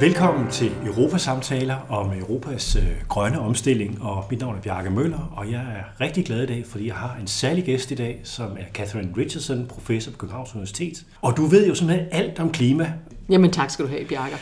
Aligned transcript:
Velkommen 0.00 0.50
til 0.50 0.72
Europasamtaler 0.86 1.76
om 1.88 2.12
Europas 2.18 2.76
øh, 2.76 2.82
grønne 3.08 3.40
omstilling, 3.40 4.02
og 4.02 4.24
mit 4.30 4.40
navn 4.40 4.56
er 4.56 4.60
Bjarke 4.60 4.90
Møller, 4.90 5.32
og 5.36 5.50
jeg 5.50 5.60
er 5.60 6.00
rigtig 6.00 6.24
glad 6.24 6.42
i 6.42 6.46
dag, 6.46 6.64
fordi 6.66 6.86
jeg 6.86 6.94
har 6.94 7.16
en 7.20 7.26
særlig 7.26 7.64
gæst 7.64 7.90
i 7.90 7.94
dag, 7.94 8.20
som 8.24 8.50
er 8.50 8.64
Catherine 8.74 9.14
Richardson, 9.16 9.66
professor 9.66 10.12
på 10.12 10.18
Københavns 10.18 10.54
Universitet. 10.54 11.06
Og 11.22 11.36
du 11.36 11.46
ved 11.46 11.68
jo 11.68 11.74
simpelthen 11.74 12.08
alt 12.12 12.40
om 12.40 12.52
klima. 12.52 12.92
Jamen 13.28 13.50
tak 13.50 13.70
skal 13.70 13.84
du 13.84 13.90
have, 13.90 14.04
Bjarke. 14.08 14.36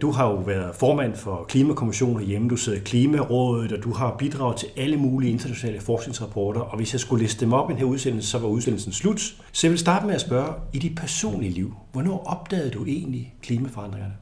Du 0.00 0.10
har 0.10 0.30
jo 0.30 0.34
været 0.34 0.74
formand 0.76 1.16
for 1.16 1.44
Klimakommissionen 1.48 2.26
hjemme, 2.26 2.48
du 2.48 2.56
sidder 2.56 2.78
i 2.78 2.82
Klimarådet, 2.84 3.72
og 3.72 3.82
du 3.82 3.92
har 3.92 4.16
bidraget 4.18 4.56
til 4.56 4.68
alle 4.76 4.96
mulige 4.96 5.32
internationale 5.32 5.80
forskningsrapporter. 5.80 6.60
Og 6.60 6.76
hvis 6.76 6.92
jeg 6.92 7.00
skulle 7.00 7.22
liste 7.22 7.44
dem 7.44 7.52
op 7.52 7.70
i 7.70 7.72
den 7.72 7.78
her 7.78 7.86
udsendelse, 7.86 8.28
så 8.28 8.38
var 8.38 8.48
udsendelsen 8.48 8.92
slut. 8.92 9.20
Så 9.52 9.66
jeg 9.66 9.70
vil 9.70 9.78
starte 9.78 10.06
med 10.06 10.14
at 10.14 10.20
spørge, 10.20 10.52
i 10.72 10.78
dit 10.78 10.94
personlige 10.96 11.52
liv, 11.52 11.74
hvornår 11.92 12.24
opdagede 12.26 12.70
du 12.70 12.84
egentlig 12.84 13.34
klimaforandringerne? 13.42 14.14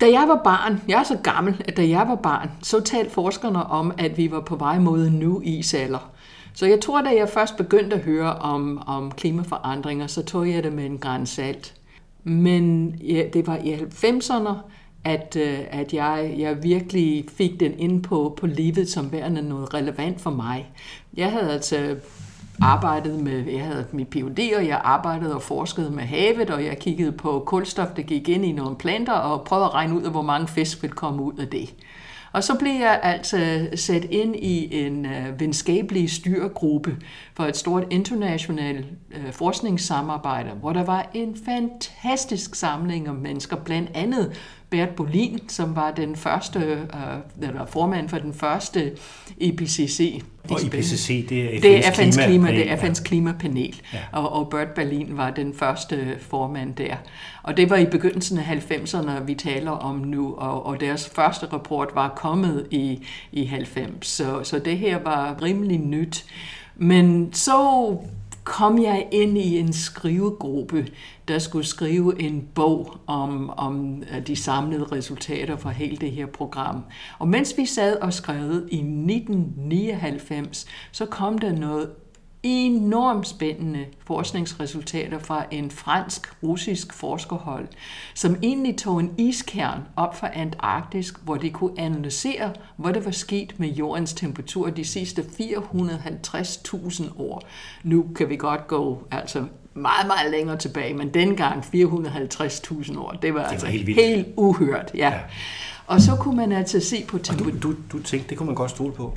Da 0.00 0.06
jeg 0.06 0.24
var 0.28 0.40
barn, 0.44 0.82
jeg 0.88 1.00
er 1.00 1.02
så 1.02 1.16
gammel, 1.22 1.62
at 1.68 1.76
da 1.76 1.88
jeg 1.88 2.08
var 2.08 2.14
barn, 2.14 2.50
så 2.62 2.80
talte 2.80 3.10
forskerne 3.10 3.64
om, 3.64 3.92
at 3.98 4.16
vi 4.16 4.30
var 4.30 4.40
på 4.40 4.56
vej 4.56 4.78
mod 4.78 5.06
en 5.06 5.12
nu 5.12 5.40
isalder. 5.44 6.10
Så 6.54 6.66
jeg 6.66 6.80
tror, 6.80 7.02
da 7.02 7.08
jeg 7.08 7.28
først 7.28 7.56
begyndte 7.56 7.96
at 7.96 8.02
høre 8.02 8.34
om, 8.34 8.82
om 8.86 9.10
klimaforandringer, 9.10 10.06
så 10.06 10.22
tog 10.22 10.50
jeg 10.50 10.62
det 10.64 10.72
med 10.72 10.86
en 10.86 10.98
græns 10.98 11.30
salt. 11.30 11.74
Men 12.24 12.94
ja, 13.00 13.22
det 13.32 13.46
var 13.46 13.56
i 13.56 13.74
90'erne, 13.74 14.52
at, 15.04 15.36
øh, 15.40 15.58
at 15.70 15.94
jeg, 15.94 16.34
jeg 16.38 16.62
virkelig 16.62 17.24
fik 17.36 17.60
den 17.60 17.78
ind 17.78 18.02
på, 18.02 18.36
på 18.40 18.46
livet 18.46 18.88
som 18.88 19.12
værende 19.12 19.42
noget 19.42 19.74
relevant 19.74 20.20
for 20.20 20.30
mig. 20.30 20.70
Jeg 21.16 21.32
havde 21.32 21.52
altså 21.52 21.96
arbejdede 22.60 23.24
med, 23.24 23.52
jeg 23.52 23.64
havde 23.64 23.86
mit 23.92 24.08
PhD, 24.08 24.54
og 24.56 24.66
jeg 24.66 24.80
arbejdede 24.84 25.34
og 25.34 25.42
forskede 25.42 25.90
med 25.90 26.02
havet, 26.02 26.50
og 26.50 26.64
jeg 26.64 26.78
kiggede 26.78 27.12
på 27.12 27.42
kulstof, 27.46 27.88
der 27.96 28.02
gik 28.02 28.28
ind 28.28 28.44
i 28.44 28.52
nogle 28.52 28.76
planter, 28.76 29.12
og 29.12 29.44
prøvede 29.44 29.66
at 29.66 29.74
regne 29.74 29.94
ud 29.94 30.02
af, 30.02 30.10
hvor 30.10 30.22
mange 30.22 30.48
fisk 30.48 30.82
ville 30.82 30.96
komme 30.96 31.22
ud 31.22 31.34
af 31.38 31.48
det. 31.48 31.74
Og 32.32 32.44
så 32.44 32.58
blev 32.58 32.72
jeg 32.72 33.00
altså 33.02 33.68
sat 33.74 34.04
ind 34.04 34.36
i 34.36 34.86
en 34.86 35.06
øh, 35.06 35.40
venskabelig 35.40 36.10
styrgruppe 36.10 36.96
for 37.36 37.44
et 37.44 37.56
stort 37.56 37.84
internationalt 37.90 38.86
øh, 39.14 39.32
forskningssamarbejde, 39.32 40.50
hvor 40.50 40.72
der 40.72 40.84
var 40.84 41.10
en 41.14 41.36
fantastisk 41.44 42.54
samling 42.54 43.06
af 43.08 43.14
mennesker, 43.14 43.56
blandt 43.56 43.90
andet 43.94 44.32
Bert 44.70 44.88
Bolin, 44.88 45.48
som 45.48 45.76
var 45.76 45.90
den 45.90 46.16
første, 46.16 46.58
øh, 46.58 47.48
eller 47.48 47.66
formand 47.66 48.08
for 48.08 48.18
den 48.18 48.34
første 48.34 48.92
IPCC. 49.38 50.22
Og 50.50 50.64
IPCC, 50.64 51.28
det 51.28 51.44
er 51.44 51.48
FN's, 51.48 51.62
det 51.62 51.86
er 51.86 51.90
FN's, 51.90 52.24
klima, 52.24 52.26
klima, 52.26 52.50
det 52.50 52.70
er 52.70 52.76
FN's 52.76 53.02
klimapanel, 53.04 53.82
ja. 53.92 53.98
og, 54.12 54.32
og 54.32 54.50
Bert 54.50 54.68
Berlin 54.68 55.16
var 55.16 55.30
den 55.30 55.54
første 55.54 56.16
formand 56.20 56.74
der. 56.74 56.96
Og 57.42 57.56
det 57.56 57.70
var 57.70 57.76
i 57.76 57.86
begyndelsen 57.86 58.38
af 58.38 58.42
90'erne, 58.42 59.22
vi 59.22 59.34
taler 59.34 59.70
om 59.70 59.96
nu, 59.96 60.34
og, 60.34 60.66
og 60.66 60.80
deres 60.80 61.10
første 61.14 61.46
rapport 61.46 61.88
var 61.94 62.08
kommet 62.08 62.66
i, 62.70 63.06
i 63.32 63.44
90, 63.44 64.06
så, 64.06 64.40
så 64.42 64.58
det 64.58 64.78
her 64.78 64.98
var 65.02 65.42
rimelig 65.42 65.78
nyt. 65.78 66.24
Men 66.76 67.32
så 67.32 67.96
kom 68.44 68.82
jeg 68.82 69.08
ind 69.12 69.38
i 69.38 69.58
en 69.58 69.72
skrivegruppe, 69.72 70.86
der 71.28 71.38
skulle 71.38 71.66
skrive 71.66 72.22
en 72.22 72.48
bog 72.54 72.96
om, 73.06 73.50
om 73.50 74.02
øh, 74.02 74.26
de 74.26 74.36
samlede 74.36 74.84
resultater 74.84 75.56
fra 75.56 75.70
hele 75.70 75.96
det 75.96 76.10
her 76.10 76.26
program. 76.26 76.84
Og 77.18 77.28
mens 77.28 77.54
vi 77.56 77.66
sad 77.66 77.96
og 77.96 78.12
skrev 78.12 78.68
i 78.70 78.76
1999, 78.76 80.66
så 80.92 81.06
kom 81.06 81.38
der 81.38 81.52
noget 81.52 81.90
enormt 82.46 83.28
spændende 83.28 83.84
forskningsresultater 84.06 85.18
fra 85.18 85.44
en 85.50 85.70
fransk-russisk 85.70 86.92
forskerhold, 86.92 87.68
som 88.14 88.36
egentlig 88.42 88.76
tog 88.78 89.00
en 89.00 89.14
iskern 89.18 89.80
op 89.96 90.16
fra 90.16 90.28
Antarktis, 90.34 91.14
hvor 91.22 91.36
de 91.36 91.50
kunne 91.50 91.80
analysere, 91.80 92.52
hvad 92.76 92.92
der 92.92 93.00
var 93.00 93.10
sket 93.10 93.54
med 93.58 93.68
jordens 93.68 94.12
temperatur 94.12 94.70
de 94.70 94.84
sidste 94.84 95.22
450.000 95.22 97.20
år. 97.20 97.42
Nu 97.82 98.04
kan 98.16 98.28
vi 98.28 98.36
godt 98.36 98.66
gå 98.66 99.02
altså 99.10 99.44
meget, 99.74 100.06
meget 100.06 100.30
længere 100.30 100.56
tilbage, 100.56 100.94
men 100.94 101.14
dengang 101.14 101.64
450.000 101.74 102.98
år, 102.98 103.12
det 103.12 103.12
var, 103.12 103.22
det 103.22 103.34
var 103.34 103.42
altså 103.42 103.66
helt, 103.66 103.94
helt 103.94 104.26
uhørt. 104.36 104.90
Ja. 104.94 105.08
ja. 105.08 105.20
Og 105.86 106.00
så 106.00 106.16
kunne 106.16 106.36
man 106.36 106.52
altså 106.52 106.80
se 106.80 107.04
på 107.08 107.18
temperaturen. 107.18 107.60
Du, 107.60 107.72
du, 107.72 107.76
du 107.92 108.02
tænkte, 108.02 108.30
det 108.30 108.38
kunne 108.38 108.46
man 108.46 108.54
godt 108.54 108.70
stole 108.70 108.92
på? 108.92 109.16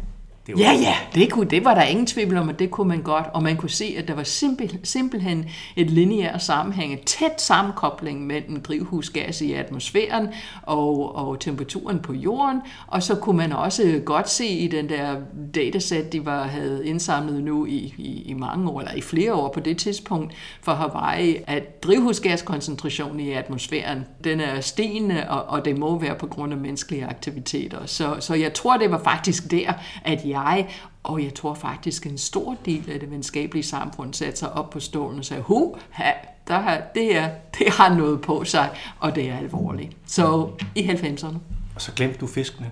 Det 0.56 0.60
ja, 0.60 0.72
ja, 0.72 0.96
det, 1.16 1.32
kunne, 1.32 1.46
det 1.50 1.66
var 1.66 1.74
der 1.74 1.84
ingen 1.84 2.06
tvivl 2.06 2.38
om, 2.38 2.50
at 2.50 2.60
det 2.60 2.72
kunne 2.72 2.88
man 2.88 3.02
godt. 3.02 3.26
Og 3.34 3.44
man 3.44 3.58
kunne 3.58 3.70
se, 3.70 3.96
at 3.98 4.08
der 4.08 4.14
var 4.14 4.24
simpel, 4.24 4.80
simpelthen 4.84 5.46
et 5.76 5.90
lineær 5.90 6.38
sammenhæng, 6.38 6.94
et 6.94 7.02
tæt 7.02 7.42
sammenkobling 7.42 8.28
mellem 8.28 8.62
drivhusgas 8.62 9.42
i 9.42 9.54
atmosfæren 9.54 10.28
og, 10.64 11.16
og 11.16 11.40
temperaturen 11.40 12.00
på 12.00 12.14
jorden. 12.14 12.62
Og 12.88 13.04
så 13.04 13.16
kunne 13.16 13.38
man 13.38 13.54
også 13.54 14.02
godt 14.06 14.30
se 14.30 14.46
i 14.46 14.68
den 14.68 14.90
der 14.90 15.16
dataset, 15.56 16.14
de 16.14 16.26
var, 16.26 16.44
havde 16.44 16.88
indsamlet 16.88 17.44
nu 17.44 17.66
i, 17.66 17.94
i, 17.98 18.22
i 18.26 18.34
mange 18.34 18.70
år, 18.70 18.80
eller 18.80 18.94
i 18.94 19.02
flere 19.02 19.34
år 19.34 19.52
på 19.54 19.60
det 19.60 19.78
tidspunkt 19.78 20.34
for 20.62 20.72
Hawaii, 20.72 21.38
at 21.48 21.84
drivhusgaskoncentrationen 21.84 23.20
i 23.20 23.32
atmosfæren, 23.32 24.06
den 24.24 24.40
er 24.40 24.62
stigende, 24.62 25.30
og, 25.30 25.44
og 25.44 25.66
det 25.66 25.78
må 25.78 26.00
være 26.00 26.16
på 26.16 26.28
grund 26.28 26.54
af 26.54 26.60
menneskelige 26.60 27.06
aktiviteter. 27.06 27.86
Så, 27.86 28.16
så 28.20 28.34
jeg 28.34 28.54
tror, 28.54 28.78
det 28.78 28.92
var 28.92 29.02
faktisk 29.04 29.52
der, 29.52 29.74
at 30.04 30.26
jeg 30.26 30.39
jeg, 30.40 30.70
og 31.04 31.24
jeg 31.24 31.34
tror 31.34 31.54
faktisk 31.54 32.06
en 32.06 32.18
stor 32.18 32.56
del 32.66 32.90
af 32.92 33.00
det 33.00 33.12
venskabelige 33.12 33.64
samfund 33.64 34.14
satte 34.14 34.40
sig 34.40 34.54
op 34.54 34.70
på 34.70 34.80
stolen 34.80 35.20
og 35.20 35.26
sagde, 35.26 35.44
hu, 35.44 35.76
ha, 35.90 36.12
der 36.48 36.60
har, 36.60 36.82
det, 36.96 37.06
her, 37.06 37.30
det 37.60 37.70
har 37.70 37.96
noget 37.96 38.22
på 38.22 38.44
sig, 38.44 38.70
og 39.00 39.16
det 39.16 39.30
er 39.30 39.38
alvorligt. 39.38 39.98
Så 40.06 40.50
i 40.76 40.82
90'erne. 40.82 41.38
Og 41.76 41.82
så 41.82 41.92
glemte 41.92 42.20
du 42.20 42.28
fiskene? 42.28 42.72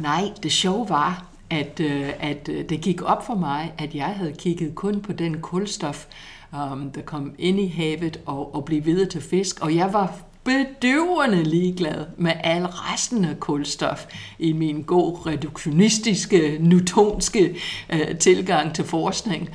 Nej, 0.00 0.22
det 0.42 0.52
sjove 0.52 0.88
var, 0.88 1.26
at, 1.50 1.80
øh, 1.80 2.10
at 2.20 2.48
øh, 2.48 2.68
det 2.68 2.80
gik 2.80 3.02
op 3.02 3.26
for 3.26 3.34
mig, 3.34 3.72
at 3.78 3.94
jeg 3.94 4.06
havde 4.06 4.32
kigget 4.32 4.74
kun 4.74 5.00
på 5.00 5.12
den 5.12 5.40
kulstof, 5.40 6.06
um, 6.52 6.90
der 6.90 7.02
kom 7.02 7.34
ind 7.38 7.60
i 7.60 7.66
havet 7.66 8.20
og, 8.26 8.54
og 8.54 8.64
blev 8.64 8.84
videre 8.84 9.08
til 9.08 9.20
fisk, 9.20 9.60
og 9.60 9.74
jeg 9.74 9.92
var 9.92 10.16
bedøvende 10.44 11.42
ligeglad 11.42 12.06
med 12.16 12.32
al 12.44 12.66
resten 12.66 13.24
af 13.24 13.40
kulstof 13.40 14.06
i 14.38 14.52
min 14.52 14.82
god 14.82 15.26
reduktionistiske, 15.26 16.56
newtonske 16.60 17.56
øh, 17.92 18.18
tilgang 18.18 18.74
til 18.74 18.84
forskning. 18.84 19.48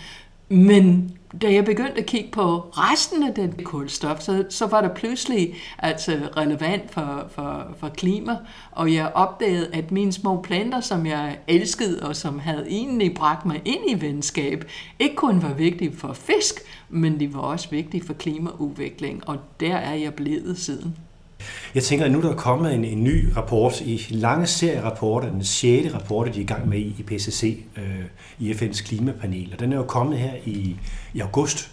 Men 0.50 1.15
da 1.42 1.54
jeg 1.54 1.66
begyndte 1.66 2.00
at 2.00 2.06
kigge 2.06 2.32
på 2.32 2.60
resten 2.72 3.24
af 3.24 3.34
den 3.34 3.64
kulstof, 3.64 4.22
så, 4.22 4.46
så 4.50 4.68
var 4.68 4.82
der 4.82 4.94
pludselig 4.94 5.56
altså 5.78 6.18
relevant 6.38 6.92
for, 6.92 7.26
for, 7.30 7.68
for 7.78 7.90
klima, 7.90 8.38
og 8.72 8.94
jeg 8.94 9.12
opdagede, 9.14 9.70
at 9.74 9.92
mine 9.92 10.14
små 10.14 10.42
planter, 10.42 10.82
som 10.82 11.06
jeg 11.06 11.40
elskede, 11.48 12.08
og 12.08 12.16
som 12.16 12.40
havde 12.40 12.66
egentlig 12.68 13.14
bragt 13.16 13.46
mig 13.46 13.62
ind 13.66 13.82
i 13.88 14.02
venskab, 14.02 14.66
ikke 15.00 15.16
kun 15.16 15.42
var 15.42 15.54
vigtige 15.54 15.98
for 15.98 16.14
fisk, 16.14 16.56
men 16.90 17.20
de 17.20 17.34
var 17.34 17.40
også 17.40 17.70
vigtige 17.70 18.06
for 18.06 18.14
klimaudvikling, 18.14 19.30
og 19.30 19.38
der 19.60 19.76
er 19.76 19.94
jeg 19.94 20.14
blevet 20.14 20.58
siden. 20.58 20.98
Jeg 21.76 21.84
tænker, 21.84 22.06
at 22.06 22.12
nu 22.12 22.22
der 22.22 22.32
er 22.32 22.36
kommet 22.36 22.74
en, 22.74 22.86
en 22.86 23.04
ny 23.04 23.26
rapport 23.38 23.82
i 23.82 24.06
lange 24.10 24.48
serie 24.48 24.84
rapporter, 24.84 25.30
den 25.30 25.44
sjette 25.44 25.94
rapport, 25.94 26.28
de 26.34 26.40
er 26.40 26.44
i 26.44 26.46
gang 26.46 26.70
med 26.70 26.80
i, 26.80 26.96
i 27.00 27.04
PCC, 27.04 27.64
øh, 27.78 28.06
i 28.40 28.52
FN's 28.52 28.88
klimapanel, 28.88 29.50
og 29.54 29.60
den 29.60 29.74
er 29.74 29.78
jo 29.78 29.84
kommet 29.84 30.18
her 30.18 30.34
i, 30.46 30.76
i 31.14 31.20
august. 31.20 31.72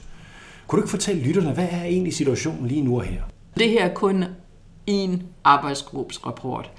Kunne 0.67 0.77
du 0.77 0.85
ikke 0.85 0.91
fortælle 0.91 1.23
lytterne, 1.23 1.53
hvad 1.53 1.69
er 1.71 1.85
egentlig 1.85 2.15
situationen 2.15 2.69
lige 2.69 2.83
nu 2.83 2.97
og 2.99 3.05
her? 3.05 3.23
Det 3.59 3.71
her 3.71 3.85
er 3.85 3.95
kun 3.95 4.25
en 4.87 5.23
arbejdsgruppes 5.45 6.27
rapport. 6.27 6.71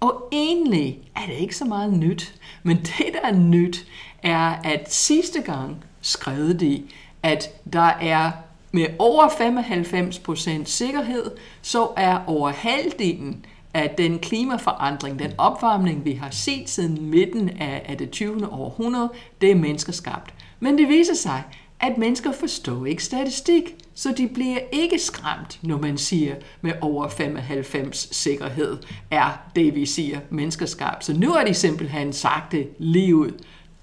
Og 0.00 0.28
egentlig 0.32 0.98
er 1.16 1.26
det 1.26 1.34
ikke 1.34 1.56
så 1.56 1.64
meget 1.64 1.92
nyt, 1.92 2.34
men 2.62 2.76
det, 2.76 3.06
der 3.12 3.28
er 3.28 3.34
nyt, 3.34 3.86
er, 4.22 4.54
at 4.64 4.92
sidste 4.92 5.40
gang 5.40 5.84
skrev 6.00 6.54
de, 6.54 6.82
at 7.22 7.48
der 7.72 7.90
er 8.00 8.30
med 8.72 8.86
over 8.98 9.28
95% 9.28 10.64
sikkerhed, 10.64 11.30
så 11.62 11.88
er 11.96 12.18
over 12.26 12.48
halvdelen 12.48 13.44
af 13.74 13.94
den 13.98 14.18
klimaforandring, 14.18 15.18
den 15.18 15.32
opvarmning, 15.38 16.04
vi 16.04 16.12
har 16.12 16.30
set 16.30 16.70
siden 16.70 17.10
midten 17.10 17.48
af, 17.48 17.82
af 17.88 17.98
det 17.98 18.10
20. 18.10 18.52
århundrede, 18.52 19.10
det 19.40 19.50
er 19.50 19.54
menneskeskabt. 19.54 20.34
Men 20.60 20.78
det 20.78 20.88
viser 20.88 21.14
sig, 21.14 21.42
at 21.80 21.98
mennesker 21.98 22.32
forstår 22.32 22.86
ikke 22.86 23.04
statistik, 23.04 23.74
så 23.94 24.14
de 24.16 24.28
bliver 24.28 24.58
ikke 24.72 24.98
skræmt, 24.98 25.58
når 25.62 25.78
man 25.78 25.98
siger 25.98 26.34
med 26.60 26.72
over 26.80 27.08
95 27.08 28.08
sikkerhed 28.16 28.78
er 29.10 29.30
det, 29.56 29.74
vi 29.74 29.86
siger 29.86 30.20
menneskeskabt. 30.30 31.04
Så 31.04 31.12
nu 31.12 31.30
har 31.30 31.44
de 31.44 31.54
simpelthen 31.54 32.12
sagt 32.12 32.52
det 32.52 32.68
lige 32.78 33.16
ud. 33.16 33.32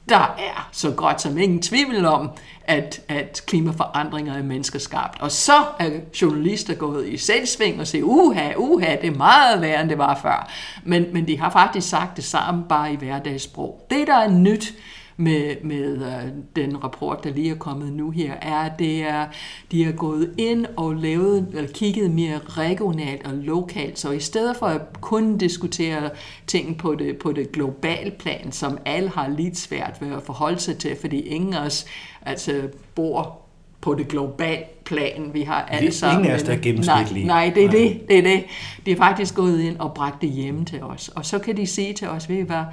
Der 0.09 0.36
er 0.38 0.69
så 0.71 0.92
godt 0.92 1.21
som 1.21 1.38
ingen 1.38 1.62
tvivl 1.62 2.06
om, 2.06 2.30
at, 2.63 3.01
at 3.07 3.44
klimaforandringer 3.48 4.38
er 4.38 4.44
menneskeskabt. 4.44 5.21
Og 5.21 5.31
så 5.31 5.65
er 5.80 5.89
journalister 6.21 6.75
gået 6.75 7.07
i 7.07 7.18
selvsving 7.18 7.80
og 7.80 7.88
siger, 7.88 8.04
uha, 8.04 8.54
uha, 8.57 8.95
det 9.01 9.07
er 9.07 9.18
meget 9.18 9.62
værre, 9.62 9.81
end 9.81 9.89
det 9.89 9.98
var 9.98 10.19
før. 10.21 10.51
Men, 10.83 11.06
men 11.13 11.27
de 11.27 11.39
har 11.39 11.50
faktisk 11.50 11.89
sagt 11.89 12.15
det 12.15 12.24
samme, 12.24 12.63
bare 12.69 12.94
i 12.94 12.95
hverdagssprog. 12.95 13.86
Det, 13.89 14.07
der 14.07 14.15
er 14.15 14.30
nyt 14.30 14.74
med, 15.17 15.55
med 15.63 15.97
uh, 15.97 16.29
den 16.55 16.83
rapport, 16.83 17.23
der 17.23 17.29
lige 17.29 17.51
er 17.51 17.55
kommet 17.55 17.93
nu 17.93 18.09
her, 18.09 18.33
er, 18.33 18.55
at 18.55 18.79
det 18.79 19.03
er, 19.03 19.27
de 19.71 19.83
er 19.83 19.91
gået 19.91 20.33
ind 20.37 20.65
og 20.75 20.95
lavet, 20.95 21.47
eller 21.53 21.69
kigget 21.73 22.11
mere 22.11 22.39
regionalt 22.49 23.27
og 23.27 23.33
lokalt. 23.33 23.99
Så 23.99 24.11
i 24.11 24.19
stedet 24.19 24.57
for 24.57 24.65
at 24.65 24.81
kun 25.01 25.37
diskutere 25.37 26.09
ting 26.47 26.77
på 26.77 26.95
det, 26.95 27.17
på 27.17 27.31
det 27.31 27.51
globale 27.51 28.11
plan, 28.11 28.51
som 28.51 28.77
alle 28.85 29.09
har 29.09 29.27
lidt 29.27 29.57
svært 29.57 29.97
ved 29.99 30.13
at 30.13 30.21
forholde 30.23 30.59
sig 30.59 30.77
til, 30.77 30.97
fordi 31.01 31.19
ingen 31.19 31.53
af 31.53 31.65
os 31.65 31.85
altså, 32.21 32.61
bor 32.95 33.41
på 33.81 33.93
det 33.93 34.07
globale 34.07 34.63
plan. 34.85 35.29
Vi 35.33 35.41
har 35.41 35.61
alle 35.61 35.91
sammen... 35.91 36.19
Ingen 36.19 36.31
af 36.31 36.35
os, 36.35 36.43
der 36.43 36.53
er 36.53 36.57
gennemsnitlige. 36.57 37.27
Nej, 37.27 37.45
nej, 37.45 37.53
det 37.55 37.63
er 37.63 37.67
nej. 37.67 37.77
det. 37.77 38.09
Det 38.09 38.17
er 38.17 38.21
det. 38.21 38.43
De 38.85 38.91
er 38.91 38.95
faktisk 38.95 39.35
gået 39.35 39.61
ind 39.61 39.77
og 39.77 39.93
bragt 39.93 40.21
det 40.21 40.29
hjem 40.29 40.65
til 40.65 40.83
os. 40.83 41.09
Og 41.09 41.25
så 41.25 41.39
kan 41.39 41.57
de 41.57 41.67
sige 41.67 41.93
til 41.93 42.07
os, 42.07 42.29
ved 42.29 42.37
I 42.37 42.41
hvad, 42.41 42.63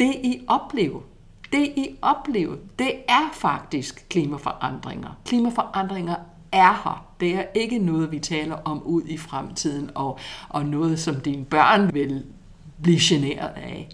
det 0.00 0.14
I 0.22 0.40
oplever, 0.48 1.00
det 1.52 1.64
I 1.76 1.96
oplever, 2.02 2.56
det 2.78 2.92
er 3.08 3.30
faktisk 3.32 4.06
klimaforandringer. 4.10 5.18
Klimaforandringer 5.24 6.16
er 6.52 6.82
her. 6.84 7.06
Det 7.20 7.34
er 7.34 7.44
ikke 7.54 7.78
noget, 7.78 8.12
vi 8.12 8.18
taler 8.18 8.54
om 8.54 8.82
ud 8.82 9.02
i 9.06 9.16
fremtiden, 9.16 9.90
og, 9.94 10.18
og 10.48 10.66
noget, 10.66 11.00
som 11.00 11.20
dine 11.20 11.44
børn 11.44 11.94
vil 11.94 12.24
blive 12.82 12.98
generet 13.00 13.50
af. 13.56 13.88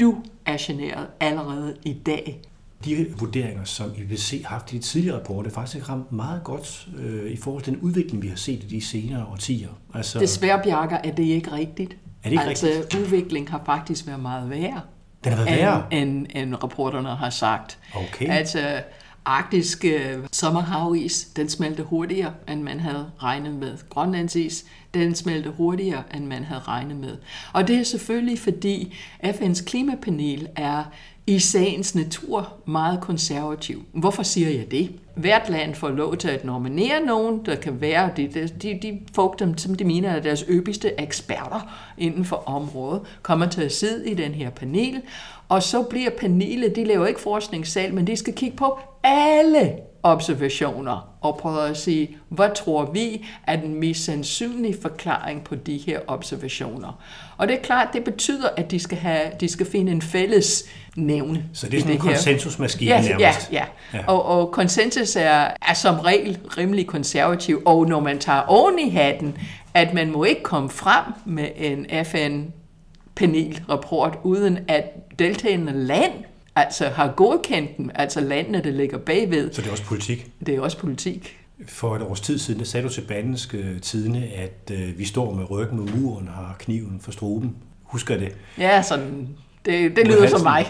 Du 0.00 0.16
er 0.46 0.56
generet 0.60 1.06
allerede 1.20 1.76
i 1.84 1.92
dag 1.92 2.42
de 2.84 3.06
vurderinger, 3.18 3.64
som 3.64 3.90
IPCC 3.96 4.42
har 4.44 4.48
haft 4.48 4.72
i 4.72 4.76
de 4.76 4.82
tidligere 4.82 5.18
rapporter, 5.18 5.50
faktisk 5.50 5.88
ramt 5.88 6.12
meget 6.12 6.44
godt 6.44 6.88
øh, 6.98 7.30
i 7.30 7.36
forhold 7.36 7.62
til 7.62 7.72
den 7.72 7.80
udvikling, 7.80 8.22
vi 8.22 8.28
har 8.28 8.36
set 8.36 8.64
i 8.64 8.66
de 8.66 8.80
senere 8.80 9.26
årtier. 9.32 9.68
Altså, 9.94 10.18
Desværre, 10.18 10.60
Bjarke, 10.64 10.94
er 10.94 11.14
det 11.14 11.22
ikke 11.22 11.52
rigtigt. 11.52 11.92
Er 11.92 12.28
det 12.28 12.32
ikke 12.32 12.42
altså, 12.42 12.66
rigtigt? 12.66 13.02
udviklingen 13.02 13.48
har 13.48 13.62
faktisk 13.66 14.06
været 14.06 14.20
meget 14.20 14.50
værre. 14.50 14.80
Den 15.24 15.32
har 15.32 15.44
været 15.44 15.58
værre? 15.58 15.84
End, 15.90 16.26
end, 16.30 16.54
rapporterne 16.62 17.08
har 17.08 17.30
sagt. 17.30 17.78
Okay. 17.94 18.28
Altså, 18.28 18.82
arktisk 19.24 19.84
øh, 19.84 20.18
sommerhavis, 20.32 21.24
den 21.24 21.48
smelter 21.48 21.84
hurtigere, 21.84 22.32
end 22.48 22.62
man 22.62 22.80
havde 22.80 23.10
regnet 23.22 23.54
med. 23.54 23.78
Grønlandsis, 23.90 24.64
den 24.94 25.14
smelter 25.14 25.50
hurtigere, 25.50 26.02
end 26.14 26.26
man 26.26 26.44
havde 26.44 26.60
regnet 26.60 26.96
med. 26.96 27.16
Og 27.52 27.68
det 27.68 27.76
er 27.76 27.82
selvfølgelig, 27.82 28.38
fordi 28.38 28.94
FN's 29.24 29.64
klimapanel 29.64 30.48
er 30.56 30.84
i 31.26 31.38
sagens 31.38 31.94
natur 31.94 32.52
meget 32.66 33.00
konservativ. 33.00 33.82
Hvorfor 33.92 34.22
siger 34.22 34.50
jeg 34.50 34.70
det? 34.70 34.92
Hvert 35.16 35.48
land 35.48 35.74
får 35.74 35.88
lov 35.88 36.16
til 36.16 36.28
at 36.28 36.44
nominere 36.44 37.00
nogen, 37.06 37.46
der 37.46 37.54
kan 37.54 37.80
være 37.80 38.10
de, 38.16 38.28
de, 38.62 38.78
de 38.82 39.00
folk, 39.14 39.38
dem, 39.38 39.58
som 39.58 39.74
de 39.74 39.84
mener 39.84 40.10
er 40.10 40.20
deres 40.20 40.44
øbigste 40.48 41.00
eksperter 41.00 41.60
inden 41.98 42.24
for 42.24 42.36
området, 42.36 43.02
kommer 43.22 43.46
til 43.46 43.62
at 43.62 43.72
sidde 43.72 44.10
i 44.10 44.14
den 44.14 44.32
her 44.32 44.50
panel, 44.50 45.02
og 45.48 45.62
så 45.62 45.82
bliver 45.82 46.10
panelet, 46.10 46.76
de 46.76 46.84
laver 46.84 47.06
ikke 47.06 47.20
forskningssal, 47.20 47.94
men 47.94 48.06
de 48.06 48.16
skal 48.16 48.34
kigge 48.34 48.56
på 48.56 48.78
alle 49.02 49.72
observationer 50.02 51.08
og 51.20 51.36
prøve 51.36 51.68
at 51.68 51.76
sige, 51.76 52.16
hvad 52.28 52.48
tror 52.56 52.84
vi 52.84 53.26
er 53.46 53.56
den 53.56 53.74
mest 53.74 54.04
sandsynlige 54.04 54.76
forklaring 54.82 55.44
på 55.44 55.54
de 55.54 55.76
her 55.76 56.00
observationer. 56.06 57.00
Og 57.42 57.48
det 57.48 57.56
er 57.56 57.62
klart, 57.62 57.88
det 57.92 58.04
betyder, 58.04 58.48
at 58.56 58.70
de 58.70 58.78
skal, 58.78 58.98
have, 58.98 59.20
de 59.40 59.48
skal 59.48 59.66
finde 59.66 59.92
en 59.92 60.02
fælles 60.02 60.64
nævne. 60.96 61.44
Så 61.52 61.66
det 61.66 61.76
er 61.76 61.80
sådan 61.80 61.94
en 61.94 62.00
konsensusmaskine 62.00 62.90
ja, 62.90 63.02
nærmest? 63.02 63.52
Ja, 63.52 63.64
ja. 63.92 63.98
ja. 63.98 64.04
Og, 64.06 64.24
og 64.24 64.52
konsensus 64.52 65.16
er, 65.16 65.48
er 65.68 65.74
som 65.74 66.00
regel 66.00 66.38
rimelig 66.58 66.86
konservativ, 66.86 67.62
og 67.64 67.88
når 67.88 68.00
man 68.00 68.18
tager 68.18 68.40
oven 68.40 68.78
i 68.78 68.90
hatten, 68.90 69.38
at 69.74 69.94
man 69.94 70.10
må 70.10 70.24
ikke 70.24 70.42
komme 70.42 70.70
frem 70.70 71.04
med 71.26 71.48
en 71.56 71.86
FN-panelrapport, 72.04 74.18
uden 74.22 74.58
at 74.68 74.84
deltagende 75.18 75.72
land 75.72 76.12
altså 76.56 76.88
har 76.88 77.12
godkendt 77.16 77.76
dem, 77.76 77.90
altså 77.94 78.20
landene, 78.20 78.62
der 78.64 78.70
ligger 78.70 78.98
bagved. 78.98 79.52
Så 79.52 79.62
det 79.62 79.68
er 79.68 79.72
også 79.72 79.84
politik? 79.84 80.30
Det 80.46 80.54
er 80.54 80.60
også 80.60 80.78
politik. 80.78 81.41
For 81.66 81.96
et 81.96 82.02
års 82.02 82.20
tid 82.20 82.38
siden, 82.38 82.60
der 82.60 82.66
sagde 82.66 82.88
du 82.88 82.92
til 82.92 83.00
Bandenske 83.00 83.78
Tidene, 83.78 84.26
at 84.26 84.70
øh, 84.72 84.98
vi 84.98 85.04
står 85.04 85.34
med 85.34 85.50
ryggen 85.50 85.78
mod 85.78 85.88
muren 85.88 86.28
og 86.28 86.34
har 86.34 86.56
kniven 86.58 87.00
for 87.00 87.12
struben. 87.12 87.56
Husker 87.82 88.16
det? 88.16 88.36
Ja, 88.58 88.82
sådan, 88.82 89.28
det, 89.64 89.96
det 89.96 90.06
lyder 90.06 90.28
som 90.28 90.42
mig. 90.42 90.66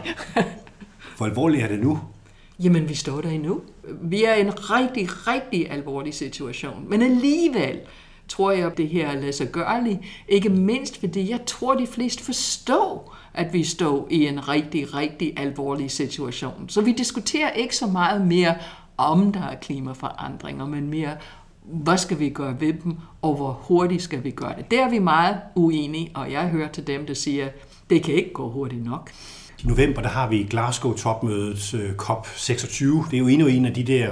Hvor 1.17 1.27
alvorligt 1.27 1.63
er 1.65 1.69
det 1.69 1.81
nu? 1.81 2.01
Jamen, 2.59 2.89
vi 2.89 2.95
står 2.95 3.21
der 3.21 3.31
endnu. 3.31 3.61
Vi 4.03 4.25
er 4.25 4.35
i 4.35 4.41
en 4.41 4.53
rigtig, 4.71 5.27
rigtig 5.27 5.71
alvorlig 5.71 6.15
situation. 6.15 6.87
Men 6.89 7.03
alligevel 7.03 7.81
tror 8.29 8.51
jeg, 8.51 8.67
at 8.67 8.77
det 8.77 8.89
her 8.89 9.09
er 9.09 9.21
lade 9.21 9.33
sig 9.33 9.49
gørligt. 9.49 9.99
Ikke 10.29 10.49
mindst 10.49 11.01
fordi 11.01 11.31
jeg 11.31 11.41
tror, 11.47 11.75
de 11.75 11.87
fleste 11.87 12.25
forstår, 12.25 13.17
at 13.35 13.53
vi 13.53 13.65
står 13.65 14.07
i 14.11 14.27
en 14.27 14.49
rigtig, 14.49 14.95
rigtig 14.95 15.33
alvorlig 15.37 15.91
situation. 15.91 16.69
Så 16.69 16.81
vi 16.81 16.93
diskuterer 16.93 17.51
ikke 17.51 17.77
så 17.77 17.87
meget 17.87 18.27
mere 18.27 18.55
om 18.97 19.33
der 19.33 19.43
er 19.43 19.55
klimaforandringer, 19.55 20.67
men 20.67 20.91
mere, 20.91 21.17
hvad 21.65 21.99
skal 21.99 22.19
vi 22.19 22.29
gøre 22.29 22.61
ved 22.61 22.73
dem, 22.73 22.97
og 23.23 23.37
hvor 23.37 23.53
hurtigt 23.63 24.03
skal 24.03 24.25
vi 24.25 24.31
gøre 24.31 24.55
det. 24.57 24.71
Der 24.71 24.85
er 24.85 24.91
vi 24.91 24.99
meget 24.99 25.37
uenige, 25.55 26.11
og 26.15 26.33
jeg 26.33 26.49
hører 26.49 26.69
til 26.69 26.87
dem, 26.87 27.07
der 27.07 27.15
siger, 27.15 27.49
det 27.91 28.03
kan 28.03 28.15
ikke 28.15 28.33
gå 28.33 28.51
hurtigt 28.51 28.85
nok. 28.85 29.11
I 29.65 29.67
november 29.67 30.03
der 30.03 30.09
har 30.09 30.29
vi 30.29 30.47
Glasgow-topmødet 30.51 31.75
øh, 31.75 31.91
COP26. 32.03 32.85
Det 33.11 33.15
er 33.15 33.19
jo 33.19 33.29
endnu 33.29 33.47
en 33.47 33.67
af 33.67 33.75
de 33.75 33.83
der 33.85 34.11